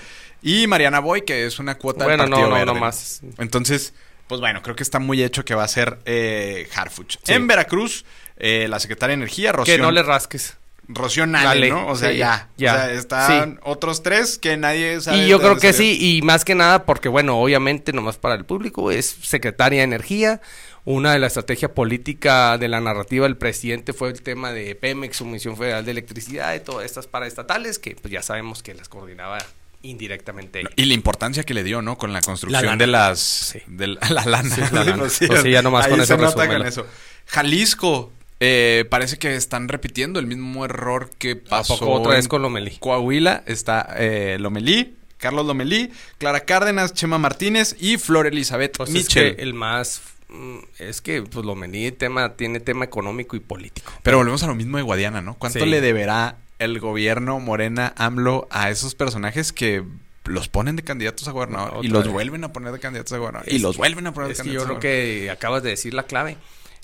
[0.43, 2.75] Y Mariana Boy, que es una cuota Bueno, del Partido no, no, Verde.
[2.75, 3.21] no más.
[3.39, 3.93] Entonces,
[4.27, 7.17] pues bueno, creo que está muy hecho que va a ser eh, Harfuch.
[7.23, 7.33] Sí.
[7.33, 8.05] En Veracruz,
[8.39, 10.57] eh, la secretaria de Energía, Rocío, Que no le rasques.
[10.89, 11.87] Rocío Nale, ¿no?
[11.89, 12.49] O sea, sí, ya.
[12.57, 12.73] ya.
[12.73, 13.59] O sea, están Sí.
[13.65, 15.19] otros tres que nadie sabe.
[15.25, 18.45] Y yo creo que sí, y más que nada porque, bueno, obviamente, nomás para el
[18.45, 20.41] público, es secretaria de Energía.
[20.87, 25.19] Una de la estrategia política de la narrativa del presidente fue el tema de Pemex,
[25.19, 29.39] Comisión Federal de Electricidad y todas estas paraestatales, que pues ya sabemos que las coordinaba
[29.81, 30.71] indirectamente ella.
[30.77, 31.97] Y la importancia que le dio, ¿no?
[31.97, 33.57] Con la construcción de las...
[33.67, 34.55] de la, la lana.
[34.55, 34.99] Sí, la lana.
[34.99, 36.87] Pues sí, Pues sí, ya nomás con eso con eso.
[37.27, 38.13] Jalisco.
[38.47, 42.77] Eh, parece que están repitiendo el mismo error que pasó poco otra vez con Lomelí?
[42.79, 43.43] Coahuila.
[43.47, 49.37] Está eh, Lomelí, Carlos Lomelí, Clara Cárdenas, Chema Martínez y Flor Elizabeth Pues es Mitchell.
[49.37, 50.03] que el más...
[50.29, 51.55] mm, Es que, pues, lo
[51.93, 53.93] tema, tiene tema económico y político.
[54.03, 55.35] Pero volvemos a lo mismo de Guadiana, ¿no?
[55.35, 55.67] ¿Cuánto Sí.
[55.67, 59.83] le deberá el gobierno Morena AMLO a esos personajes que
[60.27, 62.13] los ponen de candidatos a gobernador y los vez.
[62.13, 64.39] vuelven a poner de candidatos a gobernador y Es los vuelven a poner de Es
[64.39, 66.37] que candidatos yo a creo que acabas de decir la clave.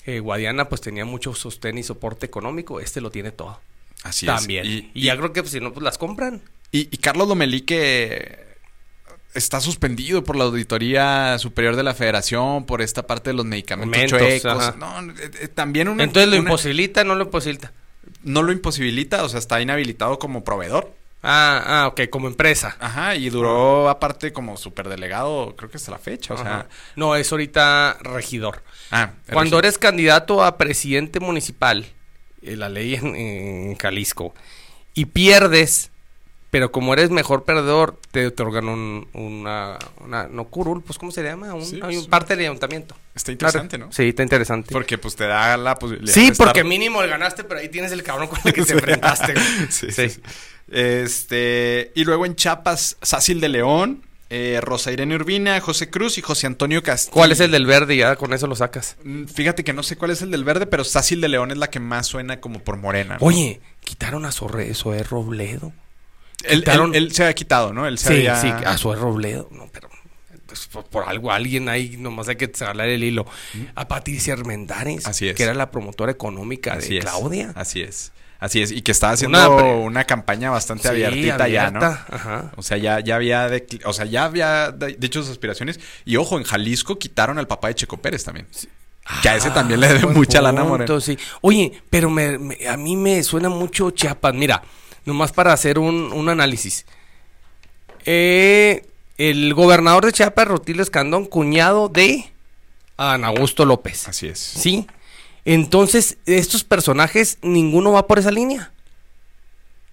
[0.05, 2.79] Eh, Guadiana pues tenía mucho sostén y soporte económico.
[2.79, 3.59] Este lo tiene todo.
[4.03, 4.65] Así También.
[4.65, 4.71] es.
[4.93, 6.41] Y, ya creo que pues, si no, pues las compran.
[6.71, 8.51] Y, y Carlos Lomelí que
[9.33, 14.05] está suspendido por la Auditoría Superior de la Federación por esta parte de los medicamentos
[14.09, 14.75] chuecos.
[14.77, 17.71] No, eh, eh, también una, Entonces lo una- imposibilita, no lo imposibilita.
[18.23, 20.93] no lo imposibilita, o sea, está inhabilitado como proveedor.
[21.23, 22.75] Ah, ah, ok, como empresa.
[22.79, 26.67] Ajá, y duró aparte como superdelegado, creo que hasta la fecha, o sea.
[26.95, 28.63] No, es ahorita regidor.
[28.89, 29.65] ah, Cuando regidor.
[29.65, 31.85] eres candidato a presidente municipal,
[32.41, 34.33] eh, la ley en, en Jalisco,
[34.95, 35.90] y pierdes,
[36.51, 41.23] pero como eres mejor perdedor, te otorgan un, una, una, no curul, pues ¿cómo se
[41.23, 41.53] llama?
[41.55, 42.09] Un, Sí, hay un sí.
[42.09, 42.95] parte del ayuntamiento.
[43.15, 43.91] Está interesante, ¿no?
[43.91, 44.69] Sí, está interesante.
[44.71, 47.69] Porque pues te da la posibilidad sí, de estar- porque mínimo le ganaste, pero ahí
[47.69, 49.33] tienes el cabrón con el que te enfrentaste.
[49.69, 50.21] sí, sí, sí.
[50.69, 56.21] Este, y luego en Chiapas, Sácil de León, eh, Rosa Irene Urbina, José Cruz y
[56.21, 57.13] José Antonio Castillo.
[57.13, 57.95] ¿Cuál es el del verde?
[57.97, 58.95] Ya con eso lo sacas.
[59.03, 61.57] Mm, Fíjate que no sé cuál es el del verde, pero Sácil de León es
[61.57, 63.17] la que más suena como por morena.
[63.19, 63.25] ¿no?
[63.25, 65.73] Oye, quitaron a Sorre, Zoé Robledo.
[66.45, 67.85] Él, quitaron- él- él se había quitado, ¿no?
[67.87, 69.47] Él se Sí, había- sí, a Zoé Robledo.
[69.51, 69.89] No, pero
[70.45, 73.25] pues, por, por algo alguien ahí, nomás hay que jalar el hilo.
[73.75, 75.35] A Patricia Armendares, Así es.
[75.35, 77.05] que era la promotora económica Así de es.
[77.05, 77.53] Claudia.
[77.55, 78.11] Así es.
[78.39, 78.71] Así es.
[78.71, 81.79] Y que estaba haciendo Una campaña bastante Sí, abiertita ya, ¿no?
[81.85, 82.51] ajá.
[82.57, 83.49] O sea, ya, ya había,
[83.85, 85.79] o sea, ya había dicho sus aspiraciones.
[86.05, 88.47] Y ojo, en Jalisco quitaron al papá de Checo Pérez también.
[89.21, 91.01] Que a ese también le debe mucha lana, punto, Moreno.
[91.01, 91.17] sí.
[91.41, 94.33] Oye, pero me- me- a mí me suena mucho Chiapas.
[94.33, 94.61] Mira,
[95.05, 96.85] nomás para hacer un, un análisis.
[98.05, 98.85] Eh,
[99.17, 102.31] el gobernador de Chiapas, Rutilio Escandón, cuñado de
[102.97, 104.07] Ana Augusto López.
[104.07, 104.39] Así es.
[104.39, 104.87] Sí.
[105.45, 108.71] Entonces, estos personajes, ninguno va por esa línea.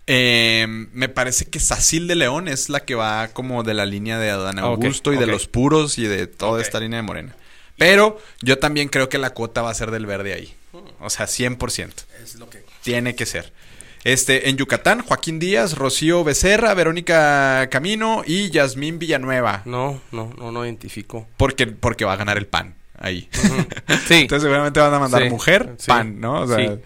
[0.06, 4.18] Eh, me parece que Sacil de León es la que va como de la línea
[4.18, 7.36] de Adán Augusto y de los puros y de toda esta línea de Morena.
[7.76, 10.54] Pero yo también creo que la cuota va a ser del verde ahí.
[11.00, 11.92] O sea, 100%.
[12.22, 12.64] Es lo que...
[12.82, 13.52] Tiene que ser.
[14.04, 19.62] Este, en Yucatán, Joaquín Díaz, Rocío Becerra, Verónica Camino y Yasmín Villanueva.
[19.64, 21.26] No, no, no, no identifico.
[21.36, 23.28] Porque, porque va a ganar el PAN ahí.
[24.06, 24.14] Sí.
[24.14, 26.42] Entonces seguramente van a mandar Sí, mujer, sí, PAN, ¿no?
[26.42, 26.80] O sea, sí.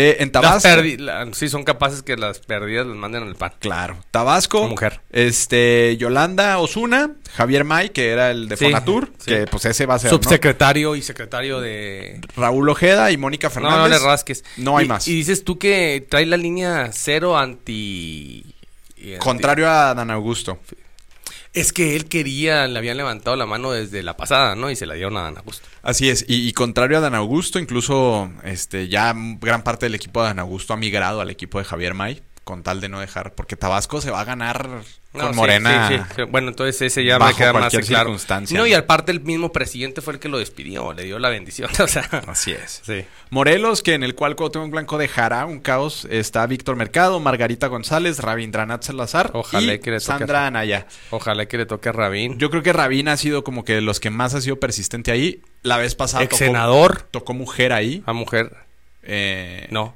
[0.00, 0.68] Eh, en Tabasco.
[0.98, 3.52] la- sí, son capaces que las perdidas las manden al pan.
[3.58, 3.98] Claro.
[4.10, 4.68] Tabasco.
[4.68, 5.00] Mujer.
[5.10, 9.30] Este, Yolanda Osuna, Javier May, que era el de Sí, Fonatur, sí.
[9.32, 10.16] que pues ese va a ser, ¿no?
[10.18, 12.20] Subsecretario y secretario de...
[12.36, 13.78] Raúl Ojeda y Mónica No, Fernández.
[13.78, 14.44] no le rasques.
[14.56, 15.08] No hay Y- más.
[15.08, 18.54] Y dices tú que trae la línea cero anti...
[18.96, 20.58] anti- Contrario a Dan Augusto.
[21.58, 24.70] Es que él quería, le habían levantado la mano desde la pasada, ¿no?
[24.70, 25.66] Y se la dieron a Dan Augusto.
[25.82, 30.28] Así es, y, contrario a Dan Augusto, incluso este ya gran parte del equipo de
[30.28, 33.56] Dan Augusto ha migrado al equipo de Javier May, con tal de no dejar, porque
[33.56, 34.66] Tabasco se va a ganar
[35.12, 35.88] No, con sí, Morena.
[35.88, 36.22] sí, sí, sí.
[36.22, 38.16] Bueno, entonces ese ya bajo me queda más claro.
[38.52, 41.68] No, y aparte el mismo presidente fue el que lo despidió, le dio la bendición.
[41.78, 42.82] O sea, Así es.
[43.28, 48.20] Morelos, que en el cual Cuauhtémoc Blanco dejará un caos, está Víctor Mercado, Margarita González,
[48.20, 50.86] Rabindranath Salazar Ojalá y que le toque Sandra a- Anaya.
[51.10, 52.38] Ojalá que le toque a Rabín.
[52.38, 55.10] Yo creo que Rabin ha sido como que de los que más ha sido persistente
[55.12, 55.42] ahí.
[55.62, 57.02] La vez pasada Ex tocó, senador.
[57.10, 58.02] tocó mujer ahí.
[58.06, 58.56] A mujer.
[59.02, 59.94] eh, No.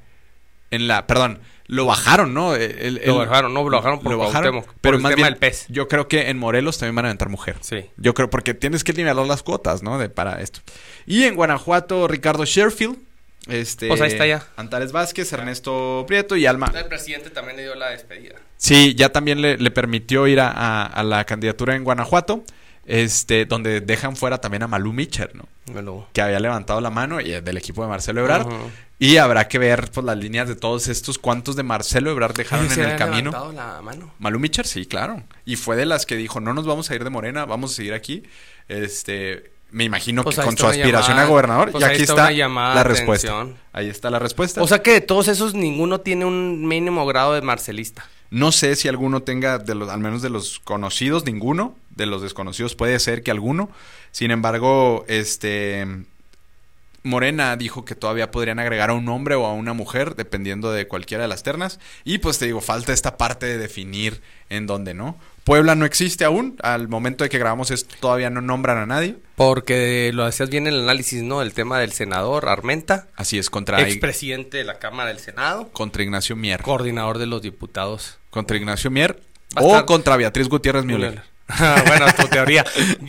[0.71, 1.39] En la, perdón,
[1.73, 2.55] lo bajaron, ¿no?
[2.55, 5.37] El- Lo bajaron, no, lo bajaron por Cuauhtémoc, por pero el más tema bien, del
[5.39, 5.65] pez.
[5.69, 7.57] Yo creo que en Morelos también van a aventar mujer.
[7.61, 7.85] Sí.
[7.97, 9.97] Yo creo, porque tienes que nivelar las cuotas, ¿no?
[9.97, 10.59] De, para esto.
[11.05, 12.97] Y en Guanajuato, Ricardo Sherfield.
[13.47, 14.45] Este, Pues ahí está ya.
[14.55, 16.71] Antares Vázquez, Ernesto Prieto y Alma.
[16.73, 18.35] El presidente también le dio la despedida.
[18.55, 22.45] Sí, ya también le, le permitió ir a, a- a la candidatura en Guanajuato.
[22.85, 25.47] Este, donde dejan fuera también a Malú Mitcher, ¿no?
[26.11, 28.47] Que había levantado la mano y del equipo de Marcelo Ebrard.
[28.99, 32.65] Y habrá que ver pues, las líneas de todos estos cuantos de Marcelo Ebrard dejaron
[32.65, 33.31] Oye, ¿se en el camino.
[33.53, 34.13] la mano?
[34.19, 35.23] Malú Mitcher, sí, claro.
[35.45, 37.75] Y fue de las que dijo, no nos vamos a ir de Morena, vamos a
[37.75, 38.23] seguir aquí.
[38.67, 41.71] Este, me imagino Pues que con su aspiración llamada- a gobernador.
[41.71, 43.27] pues y aquí está la respuesta.
[43.29, 43.57] atención.
[43.71, 44.61] Ahí está la respuesta.
[44.61, 48.05] O sea que de todos esos ninguno tiene un mínimo grado de marcelista.
[48.29, 51.75] no sé si alguno tenga, de los, al menos de los conocidos, ninguno.
[51.95, 53.69] De los desconocidos puede ser que alguno.
[54.11, 55.85] Sin embargo, este...
[57.03, 60.87] Morena dijo que todavía podrían agregar a un hombre o a una mujer, dependiendo de
[60.87, 61.79] cualquiera de las ternas.
[62.05, 65.17] Y pues te digo, falta esta parte de definir en dónde, ¿no?
[65.43, 66.55] Puebla no existe aún.
[66.63, 69.17] Al momento de que grabamos esto, todavía no nombran a nadie.
[69.35, 71.41] Porque lo hacías bien el análisis, ¿no?
[71.41, 76.03] El tema del senador Armenta, Así es, contra, expresidente de la Cámara del Senado, contra
[76.03, 76.61] Ignacio Mier.
[76.61, 78.17] coordinador de los diputados.
[78.29, 79.21] Contra Ignacio Mier
[79.57, 81.32] o contra Beatriz Gutiérrez Müller.
[81.87, 82.65] Bueno, tu teoría.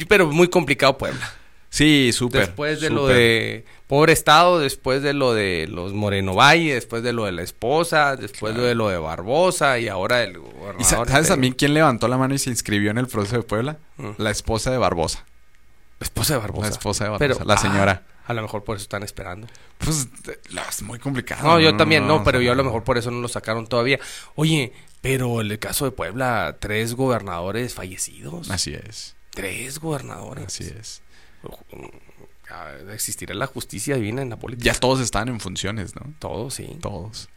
[0.08, 1.32] Pero muy complicado Puebla.
[1.70, 2.42] Sí, súper.
[2.46, 7.12] Después de lo de pobre estado, después de lo de los Moreno Valle, después de
[7.12, 10.76] lo de la esposa, después de lo de Barbosa y ahora el gobernador.
[10.78, 13.36] ¿Y sa- sabes este- también quién levantó la mano y se inscribió en el proceso
[13.38, 13.78] de Puebla?
[13.96, 14.10] Mm.
[14.18, 15.24] La esposa de Barbosa.
[16.04, 16.66] Esposa de Barbosa.
[16.68, 18.02] La esposa de Barbosa, Pero, la ah, señora.
[18.26, 19.46] a lo mejor por eso están esperando.
[19.78, 20.08] Pues
[20.68, 21.42] es muy complicado.
[21.48, 23.98] No, yo también no, pero yo a lo mejor por eso no lo sacaron todavía.
[24.36, 28.50] Oye, pero en el caso de Puebla, tres gobernadores fallecidos.
[28.50, 30.46] Así es, Tres gobernadores.
[30.46, 31.02] así es.
[32.92, 34.72] Existirá la justicia divina en la política.
[34.72, 36.02] Ya todos están en funciones, ¿no?
[36.18, 36.78] Todos, sí.
[36.80, 37.28] Todos.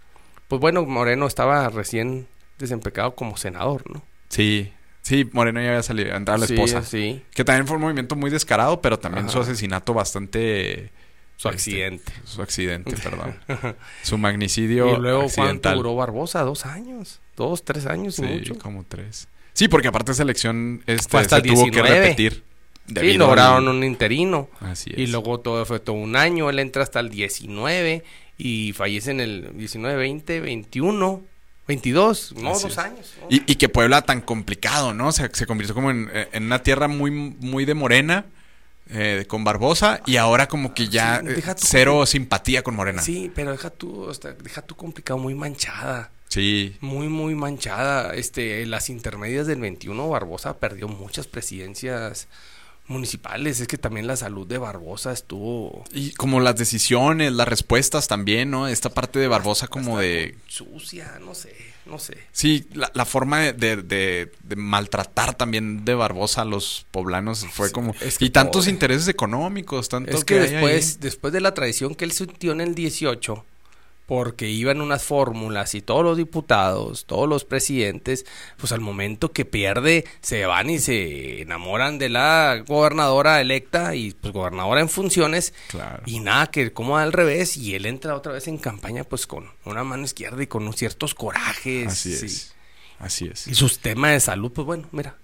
[0.47, 2.27] Pues bueno, Moreno estaba recién
[2.59, 4.03] desempecado como senador, ¿no?
[4.29, 4.71] Sí,
[5.07, 6.83] sí, Moreno ya había salido, entrar la Sí, esposa.
[6.83, 9.33] Sí, Que también fue un movimiento muy descarado, pero también Ajá.
[9.33, 10.91] su asesinato bastante...
[11.37, 12.13] su este, accidente.
[12.25, 13.35] Su accidente, perdón.
[14.03, 15.77] Su magnicidio Y luego, ¿cuánto accidental.
[15.77, 16.41] duró Barbosa?
[16.41, 17.19] Dos años.
[17.35, 18.57] Dos, tres años Sí, mucho.
[18.57, 19.27] como tres.
[19.53, 21.99] Sí, porque aparte esa elección este, Fue hasta se el tuvo que 19.
[21.99, 22.43] repetir.
[22.87, 24.49] Sí, lograron un interino.
[24.61, 24.97] Así es.
[24.99, 26.49] Y luego todo fue todo un año.
[26.49, 28.03] Él entra hasta el 19
[28.37, 31.21] y fallece en el 19, 20, 21,
[31.67, 32.33] 22.
[32.37, 32.77] No, Así dos es.
[32.77, 33.13] años.
[33.21, 33.27] ¿no?
[33.29, 35.07] Y, y que Puebla tan complicado, ¿no?
[35.07, 38.25] O sea, se convirtió como en, en una tierra muy, muy de morena,
[38.89, 42.75] eh, con Barbosa, y ahora como que ya Sí, eh, deja tú- cero simpatía con
[42.75, 43.01] Morena.
[43.01, 46.09] Sí, pero deja tú, hasta- deja tú complicado, muy manchada.
[46.29, 48.13] Sí, Muy, muy manchada.
[48.13, 52.27] Este, las intermedias del 21, Barbosa perdió muchas presidencias
[52.87, 53.59] municipales.
[53.59, 58.49] Es que también la salud de Barbosa estuvo Y como las decisiones, las respuestas también,
[58.51, 58.67] ¿no?
[58.67, 60.35] Esta parte de Barbosa como de...
[60.47, 61.53] sucia, no sé,
[61.85, 62.17] no sé.
[62.31, 67.45] Sí, la, la forma de, de- de- de maltratar también de Barbosa a los poblanos
[67.51, 67.93] fue Sí, como...
[68.01, 68.71] es que y tantos pobre.
[68.71, 70.49] intereses económicos, tanto Es que ahí.
[70.51, 73.45] después, después de la traición que él sintió en el 18,
[74.07, 78.25] porque iban unas fórmulas y todos los diputados, todos los presidentes,
[78.57, 84.11] pues al momento que pierde se van y se enamoran de la gobernadora electa y
[84.13, 86.01] pues gobernadora en funciones Claro.
[86.05, 89.51] y nada que como al revés y él entra otra vez en campaña pues con
[89.65, 92.25] una mano izquierda y con ciertos corajes Así sí.
[92.25, 92.53] es.
[92.99, 93.45] Así es.
[93.47, 95.15] y sus temas de salud pues bueno mira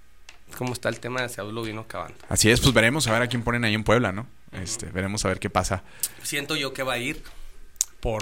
[0.58, 3.22] cómo está el tema de salud lo vino acabando Así es, pues veremos a ver
[3.22, 4.28] a quién ponen ahí en Puebla, ¿no?
[4.52, 5.84] Este, veremos a ver qué pasa.
[6.22, 7.24] siento yo que va a ir
[8.02, 8.22] por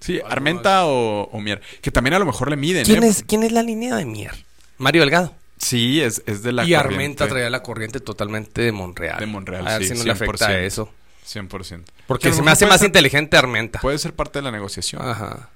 [0.00, 1.60] Sí, Armenta o, o Mier.
[1.80, 2.84] Que también a lo mejor le miden.
[2.84, 3.08] ¿Quién ¿eh?
[3.08, 4.32] es, ¿Quién es la línea de Mier?
[4.78, 5.34] Mario Delgado.
[5.58, 9.18] Sí, es, es de la y corriente Armenta traía la corriente totalmente de Monreal.
[9.18, 9.66] de Monreal.
[9.66, 10.58] A ver sí, si no le afecta 100%.
[10.64, 10.92] eso.
[11.26, 11.82] 100%.
[12.06, 13.80] Porque se me hace más ser- inteligente Armenta.
[13.80, 15.50] Puede ser parte de la negociación Ajá.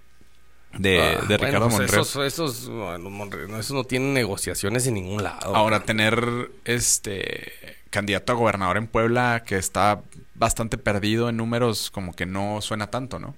[0.77, 2.01] de, Ah, de bueno, Ricardo pues Monreal.
[2.03, 5.55] Esos, esos, bueno, Monreal, no, esos no tienen negociaciones en ningún lado.
[5.55, 7.53] Ahora, tener este
[7.91, 10.03] candidato a gobernador en Puebla que está
[10.35, 13.37] bastante perdido en números, como que no suena tanto, ¿no?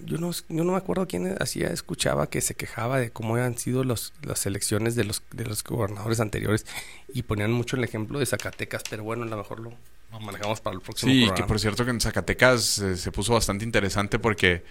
[0.00, 3.56] Yo no, yo no me acuerdo quién hacía, escuchaba que se quejaba de cómo han
[3.58, 6.66] sido los, las elecciones de los, de los gobernadores anteriores
[7.12, 9.72] y ponían mucho el ejemplo de Zacatecas, pero bueno, a lo mejor lo,
[10.12, 11.36] lo manejamos para el próximo Sí, programa.
[11.36, 14.64] que por cierto que en Zacatecas eh, se puso bastante interesante porque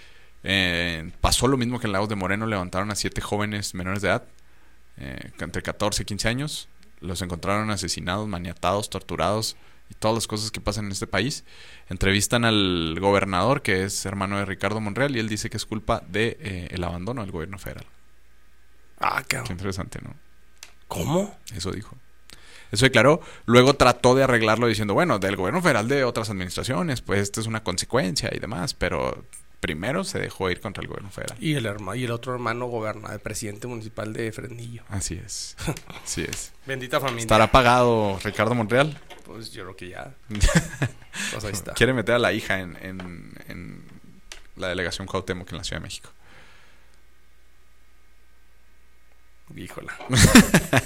[0.44, 4.10] eh, pasó lo mismo que en Lagos de Moreno, levantaron a siete jóvenes menores de
[4.10, 4.24] edad,
[4.98, 6.68] eh, entre 14 y 15 años,
[7.00, 9.56] los encontraron asesinados, maniatados, torturados
[9.94, 11.46] y todas las cosas que pasan en este país.
[11.88, 16.04] Entrevistan al gobernador, que es hermano de Ricardo Monreal, y él dice que es culpa
[16.08, 17.86] de eh, el abandono del gobierno federal.
[19.00, 19.52] Ah, Qué cabrón.
[19.54, 20.16] interesante, ¿no?
[20.88, 21.38] ¿Cómo?
[21.56, 21.96] Eso dijo.
[22.72, 23.22] Eso declaró.
[23.46, 27.48] Luego trató de arreglarlo diciendo, bueno, del gobierno federal de otras administraciones, pues esto es
[27.48, 29.26] una consecuencia y demás, pero
[29.64, 31.38] primero se dejó ir contra el gobierno federal.
[31.40, 34.84] Y el, herma- y el otro hermano gobernador, el presidente municipal de Fresnillo.
[34.90, 35.56] Así es.
[36.04, 36.52] Así es.
[36.66, 37.22] Bendita familia.
[37.22, 39.00] ¿Estará pagado Ricardo Monreal?
[39.26, 40.14] Pues yo creo que ya.
[41.32, 41.74] Pues ahí está.
[41.74, 43.84] Quiere meter a la hija en, en, en
[44.58, 46.10] la delegación Cuauhtémoc en la Ciudad de México.
[49.56, 49.94] Híjola.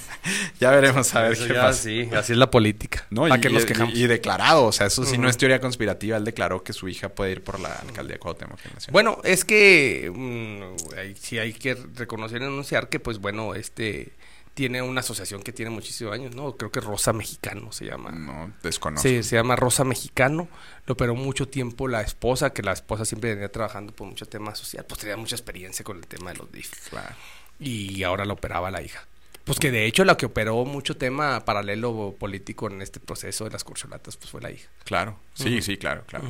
[0.59, 1.83] Ya veremos a ver Eso qué ya, pasa.
[1.83, 3.05] Sí, así es la política.
[3.11, 3.93] No, ¿Para y, qué nos quejamos?
[3.93, 7.09] y declarado, o sea, eso sí no es teoría conspirativa, él declaró que su hija
[7.09, 8.59] puede ir por la alcaldía de Cuauhtémoc.
[8.91, 14.13] Bueno, es que mm, hay- sí hay que reconocer y anunciar que, pues bueno, este
[14.53, 16.57] tiene una asociación que tiene muchísimos años, ¿no?
[16.57, 18.09] Creo que Rosa Mexicano se llama.
[18.11, 19.07] no desconozco.
[19.07, 20.49] Sí, se llama Rosa Mexicano.
[20.87, 24.55] Lo operó mucho tiempo la esposa, que la esposa siempre venía trabajando por mucho tema
[24.55, 24.83] social.
[24.89, 26.89] Pues tenía mucha experiencia con el tema de los DIF.
[26.89, 27.15] Claro.
[27.59, 29.05] Y ahora la operaba la hija.
[29.43, 33.51] Pues que de hecho la que operó mucho tema paralelo político en este proceso de
[33.51, 34.67] las corcholatas, pues fue la hija.
[34.83, 36.25] Claro, sí, sí, claro, claro.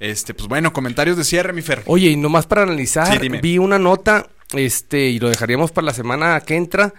[0.00, 1.82] Este, pues bueno, comentarios de cierre, mi Fer.
[1.86, 3.40] Oye, y nomás para analizar, Sí, dime.
[3.40, 6.94] vi una nota, este, y lo dejaríamos para la semana que entra.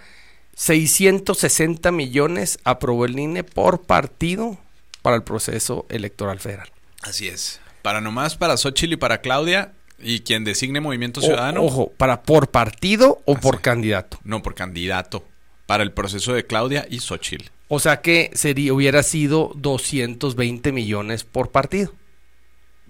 [0.56, 4.58] 660 millones aprobó el INE por partido
[5.02, 6.68] para el proceso electoral federal.
[7.02, 7.60] Así es.
[7.82, 11.62] Para nomás, para Xochitl y para Claudia, y quien designe Movimiento O- Ciudadano.
[11.62, 13.62] ojo, para por partido o Ah, por sí.
[13.62, 14.18] candidato.
[14.24, 15.24] No, por candidato.
[15.66, 17.46] Para el proceso de Claudia y Xochitl.
[17.68, 21.92] O sea que sería, hubiera sido 220 millones por partido.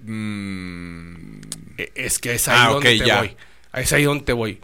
[0.05, 1.41] Mm,
[1.79, 3.19] E- Es que es ahí Ah, donde ok, te ya.
[3.19, 3.37] voy.
[3.75, 4.61] Es ahí donde te voy.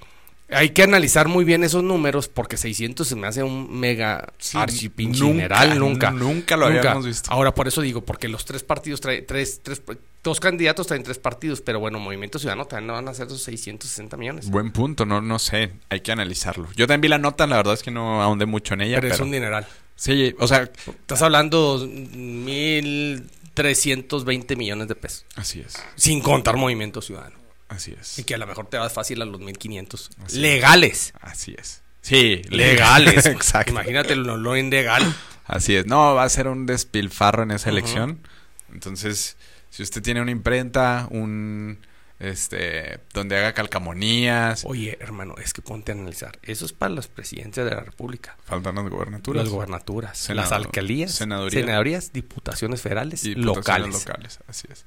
[0.51, 4.57] Hay que analizar muy bien esos números porque 600 se me hace un mega Sí,
[4.59, 6.24] archipinchineral nunca, nunca.
[6.24, 7.30] nunca lo habíamos visto.
[7.32, 9.80] Ahora, por eso digo, porque los tres partidos traen, tres, tres,
[10.23, 13.43] dos candidatos traen tres partidos, pero bueno, Movimiento Ciudadano también no van a ser esos
[13.43, 14.49] 660 millones.
[14.51, 15.73] buen punto, no, no sé.
[15.89, 16.68] Hay que analizarlo.
[16.77, 18.97] Yo también vi la nota, la verdad es que no ahondé mucho en ella.
[18.97, 19.66] pero, Pero, es un dineral.
[19.97, 25.75] Sí, o sea, Estás hablando 1.320 millones de pesos, así es.
[25.97, 27.37] sin contar Movimiento Ciudadano.
[27.68, 28.18] Así es.
[28.18, 29.95] Y que a lo mejor te vas fácil a los 1.500.
[29.95, 30.35] Así es.
[30.35, 31.14] Legales.
[31.20, 31.83] Así es.
[32.03, 33.25] Sí, Legales.
[33.37, 33.73] Exacto.
[33.73, 35.03] Imagínate lo, lo ilegal.
[35.47, 35.87] Así es.
[35.87, 38.18] No, va a ser un despilfarro en esa elección.
[38.73, 39.37] Entonces,
[39.73, 41.79] si usted tiene una imprenta, un
[42.18, 46.39] este donde haga calcamonías, Oye, hermano, es que ponte a analizar.
[46.43, 48.37] Eso es para los presidentes de la República.
[48.45, 49.43] faltan las gobernaturas.
[49.45, 51.61] Las gobernaturas, Senado- las alcaldías, senaduría.
[51.62, 53.89] senadurías, diputaciones federales, y locales.
[53.93, 54.07] locales.
[54.07, 54.39] locales.
[54.47, 54.85] Así es.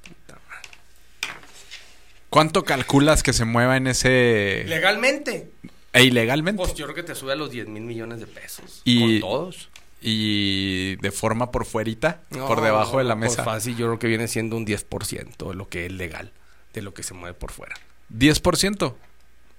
[2.30, 5.50] ¿Cuánto calculas que se mueva en ese Legalmente.
[5.92, 8.82] e ilegalmente Pues yo creo que te sube a los 10 mil millones de pesos.
[8.84, 9.68] Y- Con todos.
[10.00, 13.44] Y de forma por fuerita, No, por debajo de la pues mesa?
[13.44, 16.32] fácil, yo creo que viene siendo un 10% de lo que es legal,
[16.74, 17.74] de lo que se mueve por fuera.
[18.16, 18.94] 10%.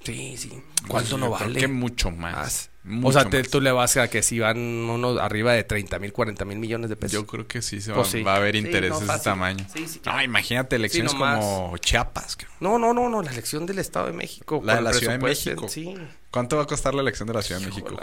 [0.03, 0.63] Sí, sí.
[0.87, 1.59] ¿Cuánto no Yo creo vale?
[1.59, 2.33] que mucho más.
[2.35, 2.69] Más.
[2.83, 3.49] Mucho o sea, te- más.
[3.49, 6.89] tú le vas a que si van unos arriba de 30 mil, 40 mil millones
[6.89, 7.13] de pesos.
[7.13, 8.21] Yo creo que sí se va, Pues sí.
[8.21, 9.65] va a haber Sí, intereses no, de ese tamaño.
[9.73, 10.19] Sí, sí, claro.
[10.19, 12.37] No, imagínate elecciones como Chiapas.
[12.61, 14.61] No, no, no, no, la elección del Estado de México.
[14.63, 15.67] La de la Ciudad de México.
[15.67, 15.95] Sí.
[16.31, 17.99] ¿Cuánto va a costar la elección de la Ciudad de México?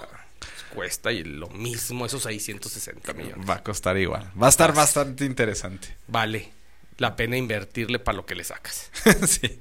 [0.74, 3.48] Cuesta y lo mismo, esos 660 millones.
[3.48, 4.30] Va a costar igual.
[4.40, 5.88] Va a estar bastante interesante.
[6.08, 6.50] Vale.
[6.98, 8.90] la pena invertirle para lo que le sacas.
[9.26, 9.60] sí.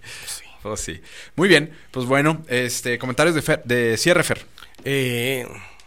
[0.61, 1.01] Pues sí.
[1.35, 1.71] Muy bien.
[1.91, 4.45] Pues bueno, este, comentarios de, Fer- de cierre, Fer.
[4.85, 5.45] Eh,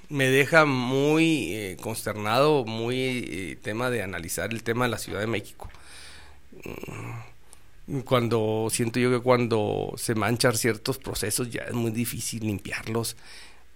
[0.09, 5.21] me deja muy eh, consternado, muy eh, tema de analizar el tema de la Ciudad
[5.21, 5.71] de México.
[7.87, 13.17] Mm, Cuando siento yo que cuando se manchan ciertos procesos ya es muy difícil limpiarlos.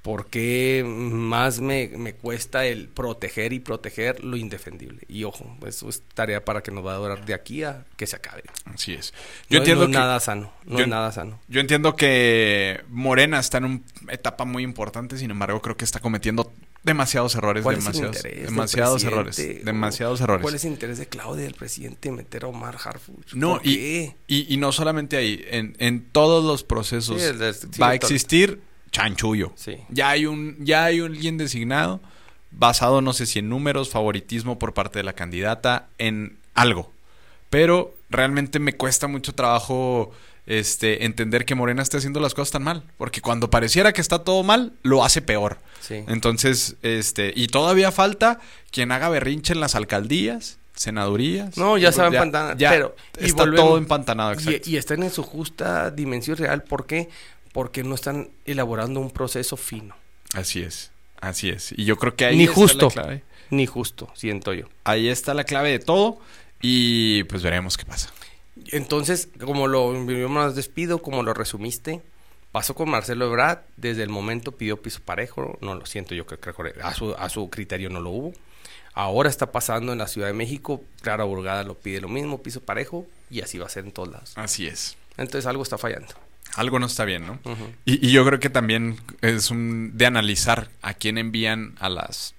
[0.03, 5.03] Porque más me, me cuesta el proteger y proteger lo indefendible.
[5.09, 8.07] Y ojo, eso es tarea para que nos va a durar de aquí a que
[8.07, 8.43] se acabe.
[8.65, 9.13] Así es.
[9.13, 9.19] No,
[9.51, 10.53] Yo entiendo no es que nada sano.
[10.65, 11.39] No yo- es nada sano.
[11.49, 16.01] Yo entiendo que Morena está en una etapa muy importante, sin embargo, creo que está
[16.01, 16.51] cometiendo
[16.83, 20.41] demasiados errores, ¿Cuál es el demasiados, demasiados errores, demasiados errores.
[20.43, 23.35] ¿Cuál es el interés de Claudia, del presidente, meter a Omar Harfuch?
[23.35, 24.17] No, ¿Por y, qué?
[24.29, 27.91] y, y no solamente ahí, en, en todos los procesos Sí, el de- sí, va
[27.91, 29.53] a existir chanchullo.
[29.57, 29.77] Sí.
[29.89, 32.01] Ya hay un, ya hay un alguien designado,
[32.51, 36.91] basado no sé si en números, favoritismo por parte de la candidata, en algo.
[37.51, 40.13] Pero realmente me cuesta mucho trabajo
[40.47, 42.83] este entender que Morena esté haciendo las cosas tan mal.
[42.97, 45.59] Porque cuando pareciera que está todo mal, lo hace peor.
[45.81, 46.03] Sí.
[46.09, 51.57] Entonces, este, y todavía falta quien haga berrinche en las alcaldías, senadurías.
[51.57, 53.67] No, ya se va Ya- ya pero, y está volvemos.
[53.69, 54.71] todo empantanado, Y- exacto.
[54.71, 56.63] Y, están en su justa dimensión real.
[56.65, 57.09] ¿Por qué?
[57.53, 59.97] Porque no están elaborando un proceso fino.
[60.35, 61.73] Así es, así es.
[61.77, 62.87] Y yo creo que ahí Ni está justo.
[62.87, 63.23] la clave.
[63.51, 64.67] Ni justo, siento yo.
[64.85, 66.21] Ahí está la clave de todo
[66.63, 68.13] y pues veremos qué pasa.
[68.73, 72.03] Entonces, como lo las despido, como lo resumiste,
[72.53, 76.39] pasó con Marcelo Ebrard, desde el momento pidió piso parejo, no lo siento, yo creo
[76.41, 78.33] que a su, a su criterio no lo hubo.
[78.93, 82.61] Ahora está pasando en la Ciudad de México, Clara Burgada lo pide lo mismo, piso
[82.61, 84.33] parejo, y así va a ser en todos lados.
[84.37, 84.97] Así es.
[85.17, 86.15] Entonces algo está fallando.
[86.57, 87.39] Algo no está bien, ¿no?
[87.85, 92.35] Y, y yo creo que también es un de analizar a quién envían a las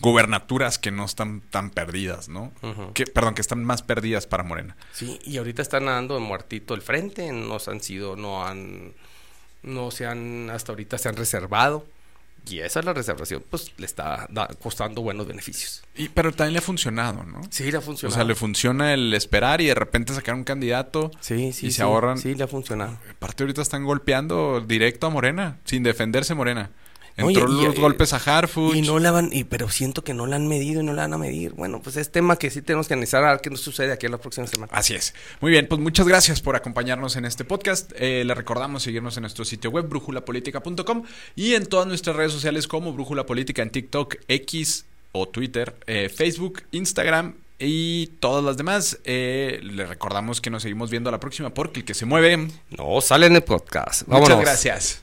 [0.00, 2.52] gubernaturas que no están tan perdidas, ¿no?
[2.94, 4.76] Que, perdón, que están más perdidas para Morena.
[4.92, 8.92] Sí, y ahorita están dando muertito el frente, no se han sido, no han,
[9.62, 11.86] no se han, hasta ahorita se han reservado.
[12.46, 15.82] Y esa es la reservación, pues le está da- costando buenos beneficios.
[15.96, 17.40] Y, pero también le ha funcionado, ¿no?
[17.50, 18.14] Sí, le ha O funcionado.
[18.14, 21.10] sea, le funciona el esperar y de repente sacar un candidato.
[21.20, 22.18] Sí, sí, y se sí, ahorran.
[22.18, 22.98] Sí, le ha funcionado.
[23.10, 26.70] Aparte ahorita están golpeando directo a Morena, sin defenderse Morena.
[27.16, 28.74] Entró los y- golpes a Harfuch.
[28.74, 31.02] Y no la van, y, pero siento que no la han medido y no la
[31.02, 31.52] van a medir.
[31.52, 34.06] Bueno, pues es tema que sí tenemos que analizar a ver qué nos sucede aquí
[34.06, 34.72] en la próxima semana.
[34.74, 35.14] Así es.
[35.40, 37.92] Muy bien, pues muchas gracias por acompañarnos en este podcast.
[37.96, 41.04] Eh, le recordamos seguirnos en nuestro sitio web, brújulapolítica.com
[41.36, 46.08] y en todas nuestras redes sociales como Brújula Política en TikTok, X o Twitter, eh,
[46.12, 48.98] Facebook, Instagram y todas las demás.
[49.04, 52.48] Eh, le recordamos que nos seguimos viendo a la próxima porque el que se mueve...
[52.76, 54.08] No, sale en el podcast.
[54.08, 54.40] Muchas Vámonos.
[54.44, 55.02] gracias.